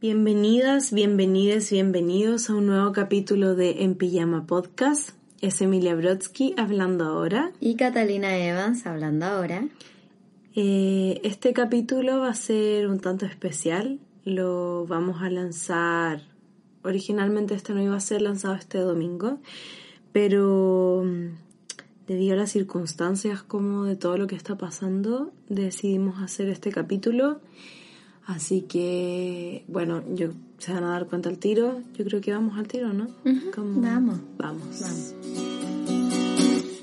Bienvenidas, 0.00 0.92
bienvenides, 0.92 1.70
bienvenidos 1.70 2.50
a 2.50 2.54
un 2.54 2.66
nuevo 2.66 2.92
capítulo 2.92 3.54
de 3.54 3.84
En 3.84 3.94
Pijama 3.94 4.44
Podcast. 4.44 5.10
Es 5.40 5.62
Emilia 5.62 5.94
Brodsky 5.94 6.52
hablando 6.58 7.04
ahora. 7.04 7.52
Y 7.60 7.76
Catalina 7.76 8.36
Evans 8.36 8.86
hablando 8.86 9.24
ahora. 9.24 9.66
Eh, 10.56 11.20
este 11.22 11.54
capítulo 11.54 12.18
va 12.18 12.28
a 12.28 12.34
ser 12.34 12.88
un 12.88 13.00
tanto 13.00 13.24
especial. 13.24 13.98
Lo 14.24 14.84
vamos 14.86 15.22
a 15.22 15.30
lanzar. 15.30 16.22
Originalmente 16.82 17.54
este 17.54 17.72
no 17.72 17.80
iba 17.80 17.96
a 17.96 18.00
ser 18.00 18.20
lanzado 18.20 18.56
este 18.56 18.78
domingo, 18.78 19.38
pero 20.12 21.02
mm, 21.06 22.08
debido 22.08 22.34
a 22.34 22.38
las 22.38 22.50
circunstancias 22.50 23.42
como 23.42 23.84
de 23.84 23.96
todo 23.96 24.18
lo 24.18 24.26
que 24.26 24.36
está 24.36 24.58
pasando, 24.58 25.32
decidimos 25.48 26.20
hacer 26.20 26.48
este 26.48 26.70
capítulo. 26.70 27.40
Así 28.26 28.62
que, 28.62 29.64
bueno, 29.68 30.02
yo 30.14 30.28
se 30.58 30.72
van 30.72 30.82
a 30.84 30.90
dar 30.90 31.06
cuenta 31.06 31.28
al 31.28 31.38
tiro. 31.38 31.82
Yo 31.96 32.04
creo 32.04 32.20
que 32.20 32.32
vamos 32.32 32.58
al 32.58 32.66
tiro, 32.66 32.92
¿no? 32.92 33.06
Como- 33.54 33.80
Vamos. 33.82 34.18
Vamos. 34.38 34.80
Vamos. 34.80 35.14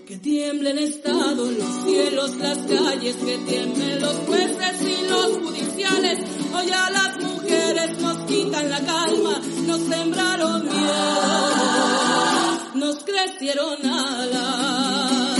Que 0.05 0.17
tiemblen 0.17 0.77
estados, 0.77 1.52
los 1.58 1.84
cielos, 1.86 2.36
las 2.38 2.58
calles, 2.59 3.16
que 3.16 3.38
tiemblen 3.50 4.00
los 4.02 4.14
jueces 4.27 4.81
y 4.81 5.08
los 5.09 5.38
judiciales. 5.40 6.20
Hoy 6.54 6.70
a 6.70 6.90
las 6.91 7.17
mujeres 7.23 8.00
nos 8.02 8.17
quitan 8.26 8.70
la 8.70 8.80
calma, 8.86 9.42
nos 9.66 9.80
sembraron 9.81 10.64
miedo, 10.64 11.52
nos 12.76 13.03
crecieron 13.03 13.84
alas. 13.86 15.39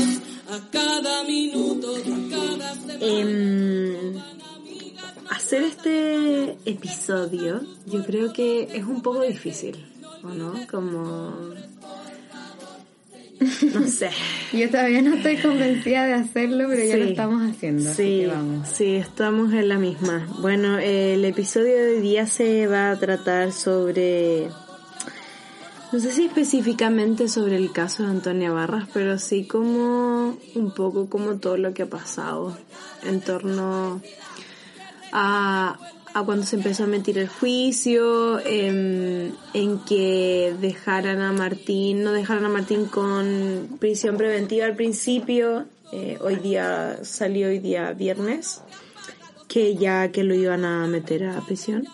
A 0.50 0.60
cada 0.72 1.24
minuto, 1.26 1.96
a 1.96 2.30
cada 2.30 2.74
semana. 2.76 3.06
Em, 3.06 4.14
hacer 5.52 5.64
este 5.64 6.58
episodio 6.64 7.62
yo 7.86 8.06
creo 8.06 8.32
que 8.32 8.70
es 8.74 8.86
un 8.86 9.02
poco 9.02 9.22
difícil, 9.24 9.86
¿o 10.24 10.30
no? 10.30 10.54
Como... 10.72 11.34
No 13.74 13.88
sé. 13.88 14.12
Yo 14.54 14.70
todavía 14.70 15.02
no 15.02 15.16
estoy 15.16 15.38
convencida 15.38 16.06
de 16.06 16.14
hacerlo, 16.14 16.68
pero 16.70 16.84
ya 16.86 16.96
lo 16.96 17.04
estamos 17.06 17.42
haciendo. 17.42 17.90
así 17.90 17.98
Sí, 17.98 18.20
que 18.22 18.28
vamos. 18.28 18.70
sí, 18.70 18.96
estamos 18.96 19.52
en 19.52 19.68
la 19.68 19.78
misma. 19.78 20.26
Bueno, 20.40 20.78
el 20.78 21.26
episodio 21.26 21.76
de 21.76 21.96
hoy 21.96 22.02
día 22.02 22.28
se 22.28 22.68
va 22.68 22.92
a 22.92 23.00
tratar 23.00 23.52
sobre, 23.52 24.48
no 25.92 26.00
sé 26.00 26.12
si 26.14 26.26
específicamente 26.26 27.28
sobre 27.28 27.58
el 27.58 27.74
caso 27.74 28.04
de 28.04 28.10
Antonia 28.12 28.52
Barras, 28.52 28.88
pero 28.94 29.18
sí 29.18 29.46
como 29.46 30.38
un 30.56 30.74
poco 30.74 31.10
como 31.10 31.40
todo 31.40 31.58
lo 31.58 31.74
que 31.74 31.82
ha 31.82 31.90
pasado 31.90 32.56
en 33.04 33.20
torno 33.20 34.02
a, 35.12 35.78
a 36.14 36.24
cuando 36.24 36.46
se 36.46 36.58
empezó 36.58 36.84
a 36.84 36.88
meter 36.88 37.18
el 37.18 37.28
juicio, 37.28 38.40
em, 38.40 39.32
en 39.54 39.80
que 39.86 40.56
dejaran 40.60 41.22
a 41.22 41.32
Martín, 41.32 42.04
no 42.04 42.12
dejaran 42.12 42.46
a 42.46 42.50
Martín 42.50 42.86
con 42.86 43.78
prisión 43.80 44.18
preventiva 44.18 44.66
al 44.66 44.76
principio, 44.76 45.66
eh, 45.92 46.18
hoy 46.22 46.36
día 46.38 47.00
salió 47.04 47.48
hoy 47.48 47.60
día 47.60 47.92
viernes, 47.94 48.62
que 49.48 49.76
ya 49.76 50.12
que 50.12 50.24
lo 50.24 50.34
iban 50.34 50.64
a 50.66 50.88
meter 50.88 51.26
a 51.26 51.42
prisión 51.42 51.86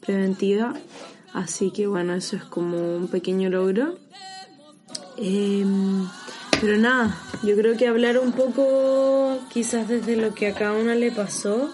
preventiva, 0.00 0.74
así 1.34 1.70
que 1.70 1.86
bueno, 1.86 2.14
eso 2.14 2.36
es 2.36 2.44
como 2.44 2.96
un 2.96 3.08
pequeño 3.08 3.50
logro. 3.50 3.98
Em, 5.18 6.06
pero 6.60 6.76
nada, 6.76 7.16
yo 7.42 7.54
creo 7.56 7.76
que 7.76 7.86
hablar 7.86 8.18
un 8.18 8.32
poco, 8.32 9.38
quizás 9.52 9.88
desde 9.88 10.16
lo 10.16 10.34
que 10.34 10.46
a 10.48 10.54
cada 10.54 10.72
una 10.72 10.94
le 10.94 11.10
pasó, 11.10 11.70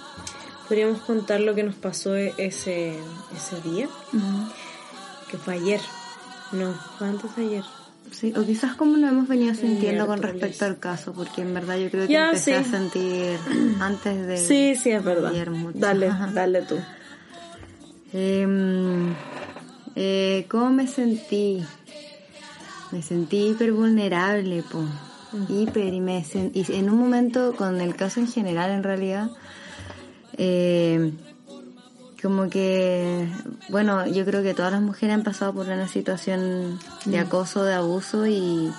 podríamos 0.69 1.01
contar 1.03 1.41
lo 1.41 1.55
que 1.55 1.63
nos 1.63 1.75
pasó 1.75 2.17
e- 2.17 2.35
ese, 2.39 2.99
ese 3.35 3.61
día, 3.69 3.89
que 5.31 5.37
fue 5.39 5.55
ayer. 5.55 5.81
No, 6.53 6.73
fue 6.99 7.09
antes 7.09 7.35
de 7.37 7.43
ayer. 7.47 7.65
Sí, 8.11 8.33
o 8.37 8.45
quizás 8.45 8.75
como 8.77 8.97
lo 8.97 9.09
hemos 9.09 9.27
venido 9.27 9.55
sintiendo 9.55 10.07
con 10.07 10.23
respecto 10.23 10.65
al 10.67 10.79
caso, 10.79 11.13
porque 11.15 11.41
en 11.43 11.53
verdad 11.55 11.77
yo 11.79 11.91
creo 11.91 12.07
que 12.07 12.13
Ya, 12.13 12.27
empecé 12.27 12.53
sí. 12.53 12.57
a 12.57 12.65
sentir 12.65 13.39
antes 13.81 14.27
de... 14.27 14.37
Sí, 14.37 14.77
sí, 14.77 14.91
es 14.91 15.03
verdad. 15.03 15.31
ayer 15.33 15.51
mucho. 15.51 15.79
Dale, 15.79 16.13
dale 16.33 16.63
tú. 16.63 16.79
Em, 18.13 19.15
eh, 19.97 20.47
¿Cómo 20.49 20.71
me 20.71 20.87
sentí? 20.87 21.65
Me 22.93 23.03
sentí 23.03 23.49
hiper 23.49 23.73
vulnerable, 23.73 24.63
po. 24.63 24.85
Hiper, 25.49 25.93
y, 25.93 26.01
me 26.01 26.25
y 26.53 26.65
en 26.75 26.91
un 26.91 26.99
momento, 26.99 27.57
con 27.57 27.81
el 27.81 27.97
caso 27.97 28.21
en 28.21 28.29
general, 28.29 28.71
en 28.71 28.85
realidad, 28.85 29.31
eh, 30.37 31.13
como 32.23 32.49
que, 32.49 33.29
bueno, 33.69 34.07
yo 34.07 34.25
creo 34.25 34.43
que 34.43 34.55
todas 34.55 34.73
las 34.73 34.81
mujeres 34.81 35.15
han 35.15 35.25
pasado 35.25 35.53
por 35.53 35.67
una 35.67 35.89
situación 35.89 36.79
de 37.05 37.19
acoso, 37.19 37.65
de 37.65 37.75
abuso, 37.75 38.27
y, 38.27 38.73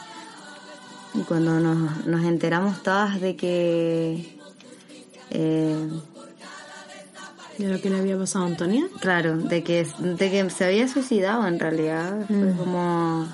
y 1.13 1.19
cuando 1.27 1.59
nos, 1.59 2.05
nos 2.07 2.23
enteramos 2.23 2.81
todas 2.81 3.21
de 3.21 3.35
que... 3.35 4.39
Eh, 5.29 5.89
¿De 7.57 7.69
lo 7.69 7.79
que 7.79 7.89
le 7.89 7.99
había 7.99 8.17
pasado 8.17 8.45
a 8.45 8.47
Antonia? 8.47 8.85
Claro, 8.99 9.37
de 9.37 9.63
que, 9.63 9.87
de 9.99 10.31
que 10.31 10.49
se 10.49 10.65
había 10.65 10.87
suicidado 10.87 11.47
en 11.47 11.59
realidad. 11.59 12.25
Fue 12.27 12.53
como... 12.57 13.27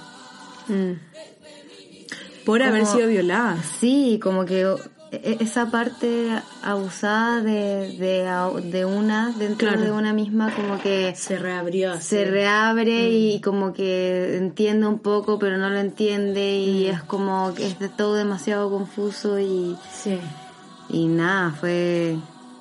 Mm. 0.67 0.91
Por 2.45 2.61
haber 2.63 2.85
sido 2.85 3.07
violada. 3.07 3.57
Sí, 3.79 4.19
como 4.21 4.45
que 4.45 4.75
esa 5.11 5.69
parte 5.69 6.29
abusada 6.63 7.41
de, 7.41 7.97
de, 7.97 8.69
de 8.72 8.85
una, 8.85 9.31
dentro 9.38 9.67
Claro. 9.67 9.83
de 9.83 9.91
una 9.91 10.13
misma, 10.13 10.53
como 10.55 10.79
que 10.81 11.13
Se 11.16 11.38
reabrió 11.38 11.99
se 11.99 12.23
reabre 12.25 13.09
y 13.09 13.41
como 13.41 13.73
que 13.73 14.38
entiende 14.38 14.88
un 14.88 15.00
poco, 15.00 15.38
pero 15.38 15.57
no 15.57 15.69
lo 15.69 15.79
entiende 15.79 16.57
y 16.57 16.88
es 16.88 17.03
como 17.03 17.53
que 17.53 17.67
es 17.67 17.77
de 17.79 17.89
todo 17.89 18.16
demasiado 18.16 18.69
confuso 18.71 19.38
y, 19.39 19.75
Sí. 19.91 20.17
y 20.89 21.07
nada, 21.07 21.51
fue... 21.51 22.17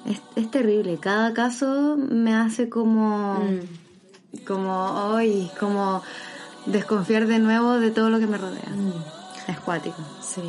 Es, 0.07 0.21
es 0.35 0.51
terrible, 0.51 0.99
cada 0.99 1.33
caso 1.35 1.97
me 1.97 2.35
hace 2.35 2.69
como... 2.69 3.35
Mm. 3.35 4.45
como 4.47 4.73
hoy, 5.13 5.51
como 5.61 6.03
desconfiar 6.67 7.27
de 7.27 7.39
nuevo 7.39 7.75
de 7.79 7.91
todo 7.91 8.11
lo 8.11 8.19
que 8.19 8.27
me 8.27 8.39
rodea. 8.39 8.73
Es 9.47 9.59
cuático. 9.61 9.97
Sí. 10.23 10.43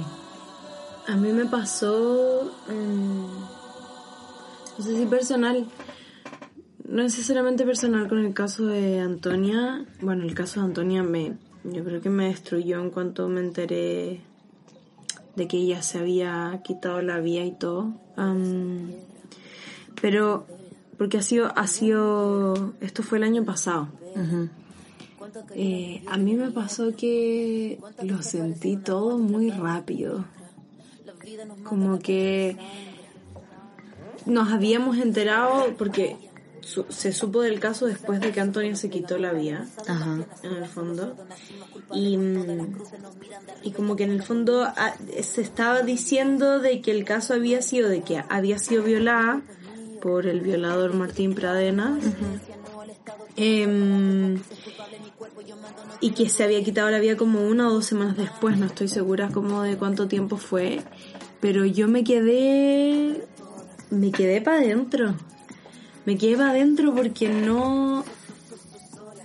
A 1.08 1.16
mí 1.16 1.32
me 1.34 1.46
pasó, 1.46 2.52
mm, 2.68 3.26
no 4.78 4.84
sé 4.84 4.98
si 4.98 5.06
personal, 5.06 5.68
no 6.88 7.04
necesariamente 7.04 7.66
personal 7.66 8.08
con 8.08 8.20
el 8.20 8.34
caso 8.34 8.66
de 8.66 9.00
Antonia. 9.00 9.86
Bueno, 10.02 10.24
el 10.24 10.34
caso 10.34 10.60
de 10.60 10.68
Antonia 10.68 11.04
me, 11.04 11.38
yo 11.64 11.84
creo 11.84 12.02
que 12.02 12.10
me 12.10 12.28
destruyó 12.28 12.80
en 12.80 12.92
cuanto 12.92 13.28
me 13.30 13.42
enteré 13.42 14.22
de 15.36 15.48
que 15.48 15.58
ella 15.58 15.82
se 15.82 16.00
había 16.00 16.62
quitado 16.64 17.02
la 17.02 17.20
vida 17.20 17.44
y 17.44 17.52
todo. 17.54 17.94
Am, 18.16 18.92
pero 20.02 20.46
porque 20.98 21.18
ha 21.18 21.22
sido, 21.22 21.52
ha 21.56 21.68
sido, 21.68 22.74
esto 22.82 23.04
fue 23.04 23.18
el 23.18 23.24
año 23.24 23.44
pasado. 23.44 23.88
Eh, 25.56 26.04
a 26.08 26.18
mí 26.18 26.36
me 26.36 26.52
pasó 26.52 26.96
que 26.96 27.80
lo 28.04 28.22
sentí 28.22 28.78
todo 28.78 29.18
muy 29.18 29.50
rápido. 29.50 30.26
Como 31.64 32.00
que 32.00 32.58
nos 34.26 34.52
habíamos 34.52 34.98
enterado 34.98 35.74
porque 35.78 36.16
su- 36.62 36.86
se 36.90 37.12
supo 37.12 37.42
del 37.42 37.60
caso 37.60 37.88
después 37.88 38.20
de 38.20 38.32
que 38.32 38.40
Antonia 38.40 38.76
se 38.76 38.90
quitó 38.90 39.18
la 39.18 39.34
vida, 39.34 39.66
Ajá. 39.88 40.20
en 40.44 40.52
el 40.54 40.66
fondo. 40.66 41.16
Y, 41.94 42.18
y 43.64 43.72
como 43.72 43.96
que 43.96 44.04
en 44.04 44.12
el 44.12 44.22
fondo 44.24 44.64
ah, 44.66 44.94
se 45.24 45.42
estaba 45.42 45.82
diciendo 45.82 46.60
de 46.60 46.82
que 46.82 46.92
el 46.92 47.04
caso 47.04 47.34
había 47.34 47.62
sido 47.62 47.90
de 47.90 48.02
que 48.04 48.24
había 48.30 48.60
sido 48.60 48.84
violada 48.84 49.42
por 50.02 50.28
el 50.28 50.42
violador 50.42 50.94
Martín 50.94 51.34
Pradenas. 51.36 52.04
Em, 53.38 54.40
y 56.02 56.12
que 56.12 56.30
se 56.30 56.44
había 56.44 56.64
quitado 56.64 56.90
la 56.92 57.00
vida 57.00 57.16
como 57.16 57.42
una 57.48 57.68
o 57.70 57.74
dos 57.74 57.86
semanas 57.86 58.18
después, 58.18 58.58
no 58.58 58.66
estoy 58.66 58.88
segura 58.88 59.30
como 59.30 59.62
de 59.64 59.78
cuánto 59.78 60.08
tiempo 60.08 60.38
fue, 60.38 60.82
pero 61.42 61.66
yo 61.66 61.88
me 61.88 62.04
quedé, 62.04 63.26
me 63.90 64.12
quedé 64.12 64.42
para 64.42 64.58
adentro, 64.58 65.16
me 66.06 66.18
quedé 66.18 66.38
para 66.38 66.52
adentro 66.52 66.94
porque 66.96 67.28
no, 67.30 68.06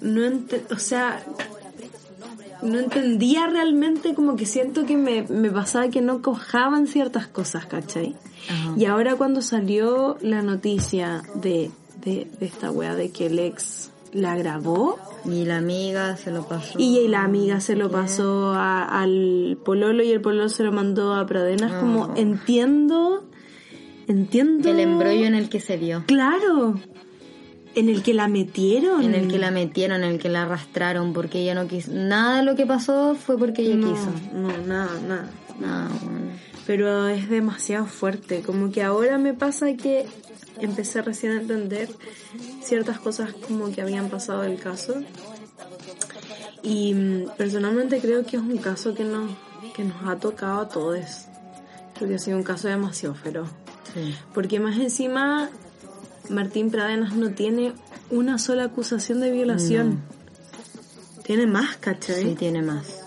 no 0.00 0.20
ente- 0.24 0.64
o 0.72 0.78
sea, 0.78 1.22
no 2.62 2.78
entendía 2.78 3.46
realmente 3.46 4.14
como 4.14 4.34
que 4.36 4.46
siento 4.46 4.86
que 4.86 4.96
me, 4.96 5.22
me 5.24 5.50
pasaba 5.50 5.88
que 5.88 6.00
no 6.00 6.22
cojaban 6.22 6.86
ciertas 6.86 7.26
cosas, 7.28 7.66
¿cachai? 7.66 8.16
Ajá. 8.48 8.74
Y 8.76 8.86
ahora 8.86 9.14
cuando 9.16 9.42
salió 9.42 10.16
la 10.22 10.42
noticia 10.42 11.22
de, 11.34 11.70
de, 12.02 12.26
de 12.40 12.46
esta 12.46 12.70
wea 12.70 12.94
de 12.94 13.10
que 13.10 13.26
el 13.26 13.38
ex 13.38 13.90
la 14.16 14.36
grabó 14.36 14.98
Y 15.24 15.44
la 15.44 15.58
amiga 15.58 16.16
se 16.16 16.30
lo 16.30 16.46
pasó. 16.48 16.78
y 16.78 17.06
la 17.08 17.22
amiga 17.22 17.60
se 17.60 17.76
lo 17.76 17.90
pasó 17.90 18.52
a- 18.54 18.84
al 19.02 19.58
pololo 19.64 20.02
y 20.02 20.10
el 20.10 20.20
pololo 20.20 20.48
se 20.48 20.64
lo 20.64 20.72
mandó 20.72 21.14
a 21.14 21.26
Pradenas, 21.26 21.72
como 21.80 22.14
entiendo, 22.16 23.24
entiendo... 24.08 24.70
El 24.70 24.80
embrollo 24.80 25.26
en 25.26 25.34
el 25.34 25.48
que 25.48 25.60
se 25.60 25.76
vio. 25.76 26.02
Claro, 26.06 26.80
en 27.74 27.88
el 27.88 28.02
que 28.02 28.14
la 28.14 28.26
metieron. 28.28 29.02
En 29.04 29.14
el 29.14 29.28
que 29.28 29.38
la 29.38 29.50
metieron, 29.50 30.02
en 30.04 30.12
el 30.12 30.18
que 30.18 30.28
la 30.30 30.42
arrastraron, 30.42 31.12
porque 31.12 31.40
ella 31.42 31.54
no 31.54 31.66
quiso. 31.68 31.90
Nada 31.92 32.38
de 32.38 32.42
lo 32.42 32.54
que 32.56 32.64
pasó 32.66 33.14
fue 33.14 33.36
porque 33.38 33.62
ella 33.62 33.76
no, 33.76 33.92
quiso. 33.92 34.10
No, 34.34 34.48
nada, 34.66 34.90
nada. 35.06 35.30
Nada, 35.60 35.88
bueno. 36.02 36.18
Pero 36.66 37.06
es 37.08 37.28
demasiado 37.30 37.86
fuerte. 37.86 38.42
Como 38.42 38.70
que 38.72 38.82
ahora 38.82 39.18
me 39.18 39.34
pasa 39.34 39.74
que 39.74 40.06
empecé 40.60 41.02
recién 41.02 41.32
a 41.32 41.40
entender 41.40 41.88
ciertas 42.62 42.98
cosas 42.98 43.32
como 43.32 43.70
que 43.70 43.82
habían 43.82 44.08
pasado 44.08 44.42
del 44.42 44.58
caso. 44.58 44.94
Y 46.62 46.94
mm, 46.94 47.30
personalmente 47.36 48.00
creo 48.00 48.24
que 48.24 48.36
es 48.36 48.42
un 48.42 48.58
caso 48.58 48.94
que 48.94 49.04
nos, 49.04 49.30
que 49.74 49.84
nos 49.84 49.96
ha 50.06 50.16
tocado 50.16 50.60
a 50.60 50.68
todos. 50.68 51.26
Creo 51.94 52.08
que 52.08 52.14
ha 52.16 52.18
sido 52.18 52.36
un 52.36 52.42
caso 52.42 52.68
demasiado 52.68 53.14
feroz. 53.14 53.48
Sí. 53.94 54.14
Porque 54.34 54.60
más 54.60 54.76
encima, 54.78 55.50
Martín 56.28 56.70
Pradenas 56.70 57.14
no 57.14 57.30
tiene 57.30 57.72
una 58.10 58.38
sola 58.38 58.64
acusación 58.64 59.20
de 59.20 59.30
violación. 59.30 60.00
Tiene 61.22 61.46
más, 61.46 61.76
¿cachai? 61.76 62.22
Sí, 62.22 62.34
tiene 62.34 62.62
más. 62.62 63.02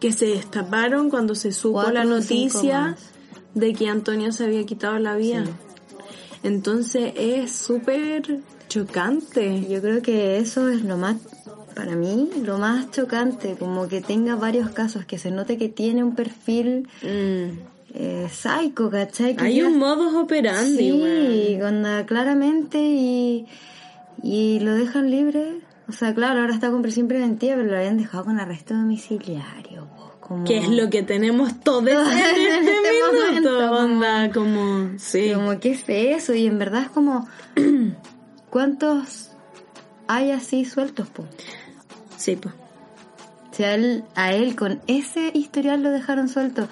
Que 0.00 0.12
se 0.12 0.26
destaparon 0.26 1.10
cuando 1.10 1.34
se 1.34 1.52
supo 1.52 1.74
Cuatro 1.74 1.92
la 1.92 2.04
noticia 2.04 2.96
de 3.54 3.72
que 3.72 3.88
Antonio 3.88 4.32
se 4.32 4.44
había 4.44 4.64
quitado 4.64 4.98
la 4.98 5.14
vida. 5.14 5.44
Sí. 5.44 5.52
Entonces 6.42 7.12
es 7.16 7.52
súper 7.52 8.40
chocante. 8.68 9.66
Yo 9.68 9.80
creo 9.80 10.02
que 10.02 10.38
eso 10.38 10.68
es 10.68 10.82
lo 10.82 10.96
más, 10.96 11.16
para 11.74 11.94
mí, 11.94 12.30
lo 12.44 12.58
más 12.58 12.90
chocante, 12.90 13.56
como 13.58 13.88
que 13.88 14.00
tenga 14.00 14.34
varios 14.36 14.70
casos, 14.70 15.04
que 15.04 15.18
se 15.18 15.30
note 15.30 15.56
que 15.58 15.68
tiene 15.68 16.02
un 16.02 16.14
perfil 16.14 16.88
Mm. 17.02 17.70
eh, 17.94 18.28
psycho, 18.32 18.90
¿cachai? 18.90 19.36
Que 19.36 19.44
Hay 19.44 19.56
ya- 19.56 19.66
un 19.68 19.76
modus 19.78 20.14
operandi, 20.14 20.76
Sí, 20.78 21.58
onda, 21.62 22.06
claramente 22.06 22.78
y, 22.80 23.46
y 24.22 24.60
lo 24.60 24.74
dejan 24.74 25.10
libre. 25.10 25.58
O 25.88 25.92
sea, 25.92 26.14
claro, 26.14 26.40
ahora 26.40 26.54
está 26.54 26.70
con 26.70 26.80
prisión 26.80 27.06
preventiva, 27.06 27.54
pero 27.56 27.68
lo 27.68 27.76
habían 27.76 27.98
dejado 27.98 28.24
con 28.24 28.40
arresto 28.40 28.72
domiciliario. 28.72 29.86
po, 29.94 30.11
Como... 30.22 30.44
Que 30.44 30.58
es 30.58 30.68
lo 30.68 30.88
que 30.88 31.02
tenemos 31.02 31.60
todos 31.60 31.82
en 31.88 32.18
este, 32.18 32.54
En 32.58 32.68
este 32.68 32.92
minuto, 32.92 33.26
momento, 33.26 33.72
onda, 33.72 34.30
como, 34.32 34.98
sí. 34.98 35.32
Como, 35.34 35.58
¿qué 35.60 35.72
es 35.72 35.84
eso? 35.86 36.32
Y 36.32 36.46
en 36.46 36.58
verdad 36.58 36.82
es 36.82 36.88
como, 36.90 37.28
¿cuántos 38.50 39.30
hay 40.06 40.30
así 40.30 40.64
sueltos, 40.64 41.08
po? 41.08 41.26
Sí, 42.16 42.36
pues. 42.36 42.54
Si 43.50 43.64
a 43.64 43.74
él, 43.74 44.04
a 44.14 44.32
él 44.32 44.56
con 44.56 44.80
ese 44.86 45.30
historial 45.34 45.82
lo 45.82 45.90
dejaron 45.90 46.28
suelto, 46.28 46.68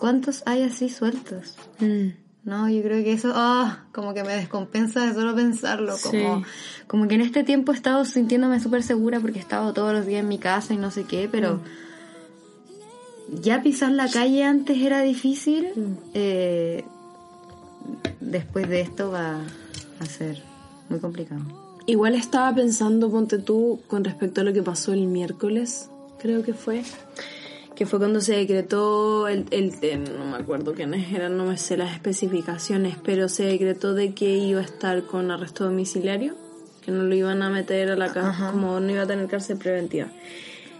¿cuántos 0.00 0.42
hay 0.46 0.62
así 0.64 0.88
sueltos? 0.88 1.56
Mm. 1.78 2.08
No, 2.44 2.68
yo 2.68 2.82
creo 2.82 3.02
que 3.04 3.12
eso, 3.12 3.32
ah, 3.34 3.84
como 3.92 4.12
que 4.12 4.22
me 4.22 4.34
descompensa 4.34 5.06
de 5.06 5.14
solo 5.14 5.34
pensarlo, 5.34 5.94
como, 6.02 6.40
Sí. 6.40 6.44
como 6.86 7.08
que 7.08 7.14
en 7.14 7.20
este 7.22 7.42
tiempo 7.44 7.72
he 7.72 7.74
estado 7.74 8.04
sintiéndome 8.04 8.60
súper 8.60 8.82
segura 8.82 9.20
porque 9.20 9.38
he 9.38 9.42
estado 9.42 9.72
todos 9.72 9.92
los 9.94 10.06
días 10.06 10.20
en 10.22 10.28
mi 10.28 10.38
casa 10.38 10.74
y 10.74 10.76
no 10.76 10.90
sé 10.90 11.04
qué, 11.04 11.28
pero 11.30 11.60
ya 13.32 13.62
pisar 13.62 13.92
la 13.92 14.08
calle 14.08 14.44
antes 14.44 14.78
era 14.78 15.00
difícil, 15.02 15.68
eh, 16.14 16.84
después 18.20 18.68
de 18.68 18.80
esto 18.80 19.10
va 19.10 19.40
a 20.00 20.06
ser 20.06 20.42
muy 20.88 20.98
complicado. 21.00 21.42
Igual 21.86 22.14
estaba 22.14 22.54
pensando, 22.54 23.10
ponte 23.10 23.38
tú, 23.38 23.80
con 23.86 24.04
respecto 24.04 24.40
a 24.40 24.44
lo 24.44 24.52
que 24.52 24.62
pasó 24.62 24.92
el 24.92 25.06
miércoles, 25.06 25.90
creo 26.18 26.42
que 26.42 26.54
fue, 26.54 26.82
que 27.74 27.84
fue 27.84 27.98
cuando 27.98 28.20
se 28.22 28.34
decretó 28.36 29.28
el, 29.28 29.44
el, 29.50 29.74
el- 29.82 30.18
no 30.18 30.24
me 30.24 30.36
acuerdo 30.38 30.72
quiénes 30.72 31.12
eran, 31.12 31.36
no 31.36 31.44
me 31.44 31.58
sé 31.58 31.76
las 31.76 31.92
especificaciones, 31.92 32.96
pero 33.04 33.28
se 33.28 33.44
decretó 33.44 33.92
de 33.94 34.14
que 34.14 34.34
iba 34.36 34.60
a 34.60 34.64
estar 34.64 35.02
con 35.04 35.30
arresto 35.30 35.64
domiciliario, 35.64 36.34
que 36.82 36.90
no 36.90 37.02
lo 37.02 37.14
iban 37.14 37.42
a 37.42 37.50
meter 37.50 37.90
a 37.90 37.96
la 37.96 38.12
casa, 38.12 38.50
como 38.52 38.80
no 38.80 38.90
iba 38.90 39.02
a 39.02 39.06
tener 39.06 39.26
cárcel 39.28 39.58
preventiva. 39.58 40.08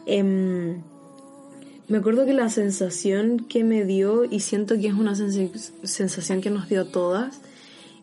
Em, 0.06 0.82
me 1.88 1.98
acuerdo 1.98 2.24
que 2.26 2.32
la 2.32 2.48
sensación 2.48 3.40
que 3.48 3.64
me 3.64 3.84
dio, 3.84 4.24
y 4.24 4.40
siento 4.40 4.74
que 4.76 4.88
es 4.88 4.94
una 4.94 5.14
sensa- 5.14 5.50
sensación 5.82 6.40
que 6.40 6.50
nos 6.50 6.68
dio 6.68 6.82
a 6.82 6.84
todas, 6.86 7.40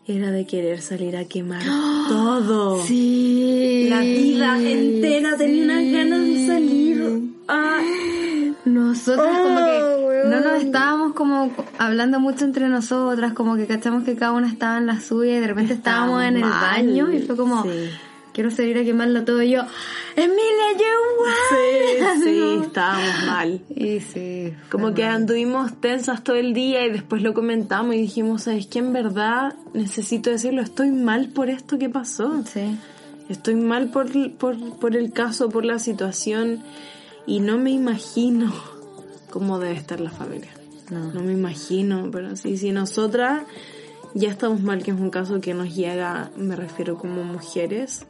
era 0.06 0.30
de 0.30 0.46
querer 0.46 0.80
salir 0.82 1.16
a 1.16 1.24
quemar 1.24 1.62
todo. 2.08 2.82
Sí. 2.84 3.86
La 3.88 4.00
vida 4.00 4.58
entera 4.60 5.36
tenía 5.36 5.64
unas 5.64 5.92
ganas 5.92 6.20
de 6.26 6.46
salir. 6.46 7.22
Ah, 7.48 7.82
Nosotras 8.64 9.38
como 9.40 9.58
Oh, 9.58 9.64
que 9.98 10.04
weón. 10.06 10.30
no 10.30 10.40
nos 10.40 10.62
estábamos 10.62 11.12
como 11.12 11.52
hablando 11.76 12.20
mucho 12.20 12.44
entre 12.44 12.68
nosotras, 12.68 13.32
como 13.34 13.56
que 13.56 13.66
cachamos 13.66 14.04
que 14.04 14.14
cada 14.14 14.32
una 14.32 14.46
estaba 14.48 14.78
en 14.78 14.86
la 14.86 15.00
suya 15.00 15.36
y 15.36 15.40
de 15.40 15.46
repente 15.48 15.74
estábamos, 15.74 16.22
en 16.22 16.36
el 16.36 16.42
baño 16.44 17.12
y 17.12 17.18
fue 17.22 17.36
como, 17.36 17.64
Sí. 17.64 17.68
Quiero 18.32 18.50
salir 18.50 18.78
a 18.78 18.84
quemarlo 18.84 19.24
todo 19.24 19.42
y 19.42 19.50
yo, 19.50 19.62
Emilia, 20.16 20.72
you 20.78 21.22
sí, 21.50 22.22
sí, 22.24 22.60
estábamos 22.64 23.26
mal. 23.26 23.60
Y 23.68 24.00
sí. 24.00 24.54
Como 24.70 24.94
que 24.94 25.02
mal. 25.02 25.16
anduvimos 25.16 25.80
tensas 25.80 26.24
todo 26.24 26.36
el 26.36 26.54
día 26.54 26.86
y 26.86 26.90
después 26.90 27.22
lo 27.22 27.34
comentamos 27.34 27.94
y 27.94 27.98
dijimos, 27.98 28.44
¿sabes 28.44 28.66
qué? 28.66 28.80
En 28.80 28.92
verdad 28.92 29.54
necesito 29.74 30.30
decirlo, 30.30 30.62
estoy 30.62 30.90
mal 30.90 31.28
por 31.28 31.50
esto 31.50 31.78
que 31.78 31.88
pasó. 31.88 32.42
Sí. 32.44 32.78
Estoy 33.28 33.54
mal 33.54 33.88
por, 33.88 34.10
por, 34.32 34.78
por 34.78 34.96
el 34.96 35.12
caso, 35.12 35.48
por 35.48 35.64
la 35.64 35.78
situación 35.78 36.62
y 37.26 37.40
no 37.40 37.58
me 37.58 37.70
imagino 37.70 38.52
cómo 39.30 39.58
debe 39.58 39.74
estar 39.74 40.00
la 40.00 40.10
familia. 40.10 40.50
No. 40.90 41.12
No 41.12 41.22
me 41.22 41.32
imagino, 41.32 42.10
pero 42.12 42.36
sí, 42.36 42.58
si 42.58 42.72
nosotras 42.72 43.44
ya 44.14 44.28
estamos 44.28 44.60
mal, 44.60 44.82
que 44.82 44.90
es 44.90 44.98
un 44.98 45.10
caso 45.10 45.40
que 45.40 45.54
nos 45.54 45.74
llega, 45.74 46.30
me 46.36 46.56
refiero 46.56 46.98
como 46.98 47.24
mujeres, 47.24 48.04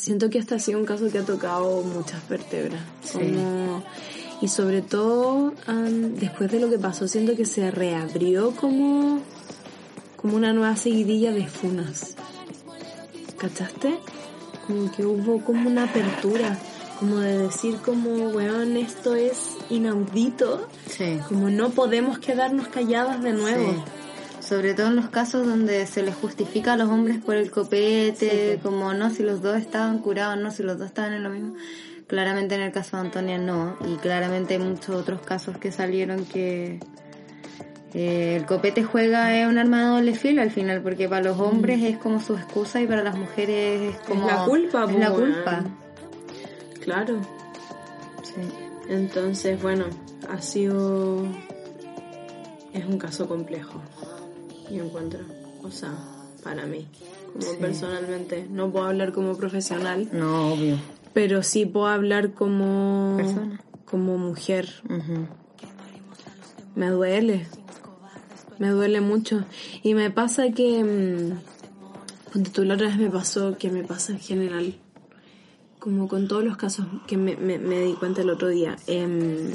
siento 0.00 0.30
que 0.30 0.38
este 0.38 0.54
ha 0.54 0.58
sido 0.58 0.78
un 0.78 0.86
caso 0.86 1.10
que 1.10 1.18
ha 1.18 1.24
tocado 1.24 1.82
muchas 1.82 2.26
vértebras. 2.28 2.80
Como, 3.12 3.84
y 4.40 4.48
sobre 4.48 4.80
todo, 4.80 5.52
am, 5.66 6.14
después 6.14 6.50
de 6.50 6.58
lo 6.58 6.70
que 6.70 6.78
pasó, 6.78 7.06
siento 7.06 7.36
que 7.36 7.44
se 7.44 7.70
reabrió 7.70 8.52
como, 8.52 9.20
como 10.16 10.36
una 10.36 10.52
nueva 10.52 10.76
seguidilla 10.76 11.32
de 11.32 11.46
funas. 11.46 12.14
¿Cachaste? 13.36 13.98
Como 14.66 14.90
que 14.90 15.04
hubo 15.04 15.44
como 15.44 15.68
una 15.68 15.84
apertura, 15.84 16.58
como 16.98 17.18
de 17.18 17.38
decir 17.38 17.76
como, 17.84 18.28
weón, 18.30 18.76
esto 18.78 19.14
es 19.14 19.56
inaudito. 19.68 20.66
Sí. 20.88 21.18
Como 21.28 21.50
no 21.50 21.70
podemos 21.70 22.18
quedarnos 22.18 22.68
calladas 22.68 23.22
de 23.22 23.32
nuevo. 23.34 23.72
Sí. 23.72 23.99
Sobre 24.50 24.74
todo 24.74 24.88
en 24.88 24.96
los 24.96 25.10
casos 25.10 25.46
donde 25.46 25.86
se 25.86 26.02
les 26.02 26.16
justifica 26.16 26.72
a 26.72 26.76
los 26.76 26.88
hombres 26.88 27.18
por 27.18 27.36
el 27.36 27.52
copete, 27.52 28.58
como 28.60 28.92
no, 28.94 29.08
si 29.10 29.22
los 29.22 29.42
dos 29.42 29.56
estaban 29.56 30.00
curados, 30.00 30.42
no, 30.42 30.50
si 30.50 30.64
los 30.64 30.76
dos 30.76 30.88
estaban 30.88 31.12
en 31.12 31.22
lo 31.22 31.30
mismo. 31.30 31.54
Claramente 32.08 32.56
en 32.56 32.62
el 32.62 32.72
caso 32.72 32.96
de 32.96 33.04
Antonia 33.04 33.38
no, 33.38 33.76
y 33.86 33.94
claramente 33.98 34.54
hay 34.54 34.60
muchos 34.60 34.96
otros 34.96 35.20
casos 35.20 35.56
que 35.58 35.70
salieron 35.70 36.24
que 36.24 36.80
eh, 37.94 38.34
el 38.38 38.44
copete 38.44 38.82
juega 38.82 39.38
es 39.38 39.46
un 39.46 39.56
arma 39.56 39.82
de 39.82 39.86
doble 39.86 40.14
filo 40.16 40.42
al 40.42 40.50
final, 40.50 40.82
porque 40.82 41.08
para 41.08 41.22
los 41.22 41.38
hombres 41.38 41.80
es 41.84 41.98
como 41.98 42.18
su 42.18 42.34
excusa 42.34 42.80
y 42.80 42.88
para 42.88 43.04
las 43.04 43.16
mujeres 43.16 43.94
es 43.94 44.00
como... 44.00 44.24
Mm. 44.24 44.30
es 44.30 44.34
la 44.34 44.44
culpa, 44.46 44.84
Es 44.84 44.92
po, 44.92 44.98
la 44.98 45.10
culpa. 45.12 45.64
Claro. 46.82 47.20
Sí. 48.24 48.40
Entonces, 48.88 49.62
bueno, 49.62 49.84
ha 50.28 50.42
sido... 50.42 51.24
Es 52.72 52.84
un 52.84 52.98
caso 52.98 53.28
complejo. 53.28 53.80
Yo 54.70 54.84
encuentro. 54.84 55.20
O 55.62 55.70
sea, 55.70 55.92
para 56.42 56.66
mí. 56.66 56.86
Como 57.38 57.58
personalmente. 57.58 58.46
No 58.50 58.70
puedo 58.70 58.86
hablar 58.86 59.12
como 59.12 59.36
profesional. 59.36 60.08
No, 60.12 60.52
obvio. 60.54 60.78
Pero 61.12 61.42
sí 61.42 61.66
puedo 61.66 61.86
hablar 61.88 62.32
como... 62.32 63.14
Persona. 63.16 63.60
Como 63.84 64.16
mujer. 64.18 64.68
Me 66.74 66.88
duele. 66.88 67.46
Me 68.58 68.68
duele 68.68 69.00
mucho. 69.00 69.44
Y 69.82 69.94
me 69.94 70.10
pasa 70.10 70.50
que... 70.50 70.84
mm, 70.84 72.32
Ponte 72.32 72.50
tú 72.50 72.64
la 72.64 72.74
otra 72.74 72.86
vez 72.86 72.96
me 72.96 73.10
pasó, 73.10 73.56
que 73.58 73.70
me 73.70 73.82
pasa 73.82 74.12
en 74.12 74.20
general. 74.20 74.74
Como 75.80 76.06
con 76.08 76.28
todos 76.28 76.44
los 76.44 76.56
casos 76.56 76.86
que 77.08 77.16
me, 77.16 77.36
me- 77.36 77.58
me 77.58 77.80
di 77.80 77.94
cuenta 77.94 78.20
el 78.22 78.30
otro 78.30 78.48
día. 78.48 78.76
Em, 78.86 79.50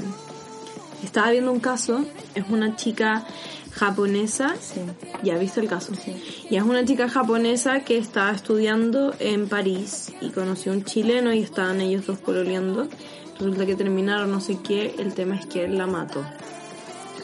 estaba 1.04 1.32
viendo 1.32 1.52
un 1.54 1.60
caso. 1.62 2.04
Es 2.34 2.44
una 2.50 2.76
chica 2.76 3.26
japonesa. 3.76 4.56
Sí. 4.60 4.82
Ya 5.24 5.38
viste 5.38 5.60
el 5.60 5.68
caso. 5.68 5.94
Y 6.50 6.56
es 6.56 6.64
una 6.64 6.86
chica 6.86 7.10
japonesa 7.10 7.82
que 7.82 7.98
estaba 7.98 8.32
estudiando 8.32 9.14
en 9.20 9.48
París 9.48 10.14
y 10.22 10.30
conoció 10.30 10.72
a 10.72 10.76
un 10.76 10.84
chileno 10.84 11.34
y 11.34 11.40
estaban 11.40 11.82
ellos 11.82 12.06
dos 12.06 12.18
pololeando. 12.20 12.88
Resulta 13.38 13.66
que 13.66 13.76
terminaron 13.76 14.32
no 14.32 14.40
sé 14.40 14.60
qué, 14.64 14.96
el 14.98 15.14
tema 15.14 15.36
es 15.36 15.46
que 15.46 15.66
él 15.66 15.78
la 15.78 15.88
mató. 15.88 16.26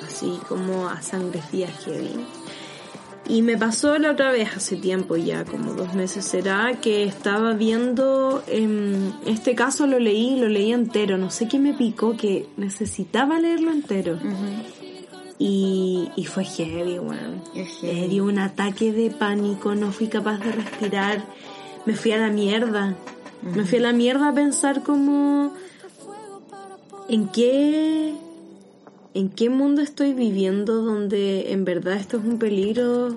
Así 0.06 0.40
como 0.48 0.90
a 0.90 1.02
sangre 1.02 1.42
fría 1.42 1.70
heavy. 1.86 2.26
Y 3.30 3.44
me 3.44 3.58
pasó 3.58 3.98
la 3.98 4.12
otra 4.12 4.32
vez, 4.32 4.50
hace 4.58 4.76
tiempo 4.76 5.16
ya, 5.16 5.46
como 5.46 5.74
dos 5.74 5.94
meses 5.94 6.26
será, 6.26 6.82
que 6.82 7.04
estaba 7.04 7.54
viendo, 7.54 8.44
em, 8.48 9.14
este 9.26 9.56
caso 9.56 9.88
lo 9.88 10.00
leí, 10.00 10.38
lo 10.38 10.50
leí 10.50 10.74
entero, 10.74 11.18
no 11.18 11.30
sé 11.30 11.48
qué 11.48 11.60
me 11.60 11.74
picó, 11.74 12.18
que 12.18 12.50
necesitaba 12.58 13.40
leerlo 13.40 13.72
entero. 13.72 14.20
Y, 15.44 16.10
y 16.16 16.26
fue 16.26 16.44
heavy, 16.44 17.00
weón. 17.00 17.42
Me 17.82 18.08
dio 18.08 18.26
un 18.26 18.38
ataque 18.38 18.92
de 18.94 19.10
pánico, 19.10 19.74
no 19.74 19.92
fui 19.92 20.08
capaz 20.08 20.38
de 20.38 20.52
respirar. 20.52 21.26
me 21.88 21.96
fui 21.96 22.12
a 22.12 22.18
la 22.18 22.30
mierda. 22.30 22.96
Me 23.42 23.66
fui 23.66 23.80
a 23.80 23.82
la 23.82 23.92
mierda 23.94 24.28
a 24.30 24.34
pensar 24.36 24.84
como 24.84 25.52
en 27.10 27.28
qué 27.30 28.14
en 29.16 29.30
qué 29.30 29.50
mundo 29.50 29.82
estoy 29.82 30.14
viviendo 30.14 30.84
donde 30.84 31.52
en 31.52 31.66
verdad 31.66 31.96
esto 31.96 32.18
es 32.18 32.24
un 32.24 32.38
peligro 32.38 33.16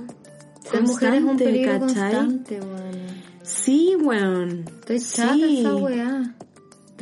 Ser 0.69 0.83
mujer 0.83 1.14
es 1.14 1.23
un 1.23 1.37
peligro 1.37 1.73
¿cachai? 1.73 1.78
constante, 2.12 2.61
weón. 2.61 3.23
Sí, 3.43 3.95
weón. 4.00 4.64
Estoy 4.81 4.99
chata 5.00 5.35
Sí. 5.35 5.61
esa 5.61 5.76
weá. 5.76 6.35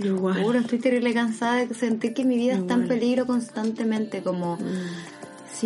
Igual. 0.02 0.42
Juro, 0.42 0.58
estoy 0.58 0.78
terrible 0.80 1.14
cansada 1.14 1.64
de 1.64 1.72
sentir 1.74 2.12
que 2.14 2.24
mi 2.24 2.36
vida 2.36 2.54
está 2.54 2.74
en 2.74 2.82
Igual. 2.82 2.98
peligro 2.98 3.26
constantemente, 3.26 4.22
como 4.22 4.56
Mm. 4.56 4.60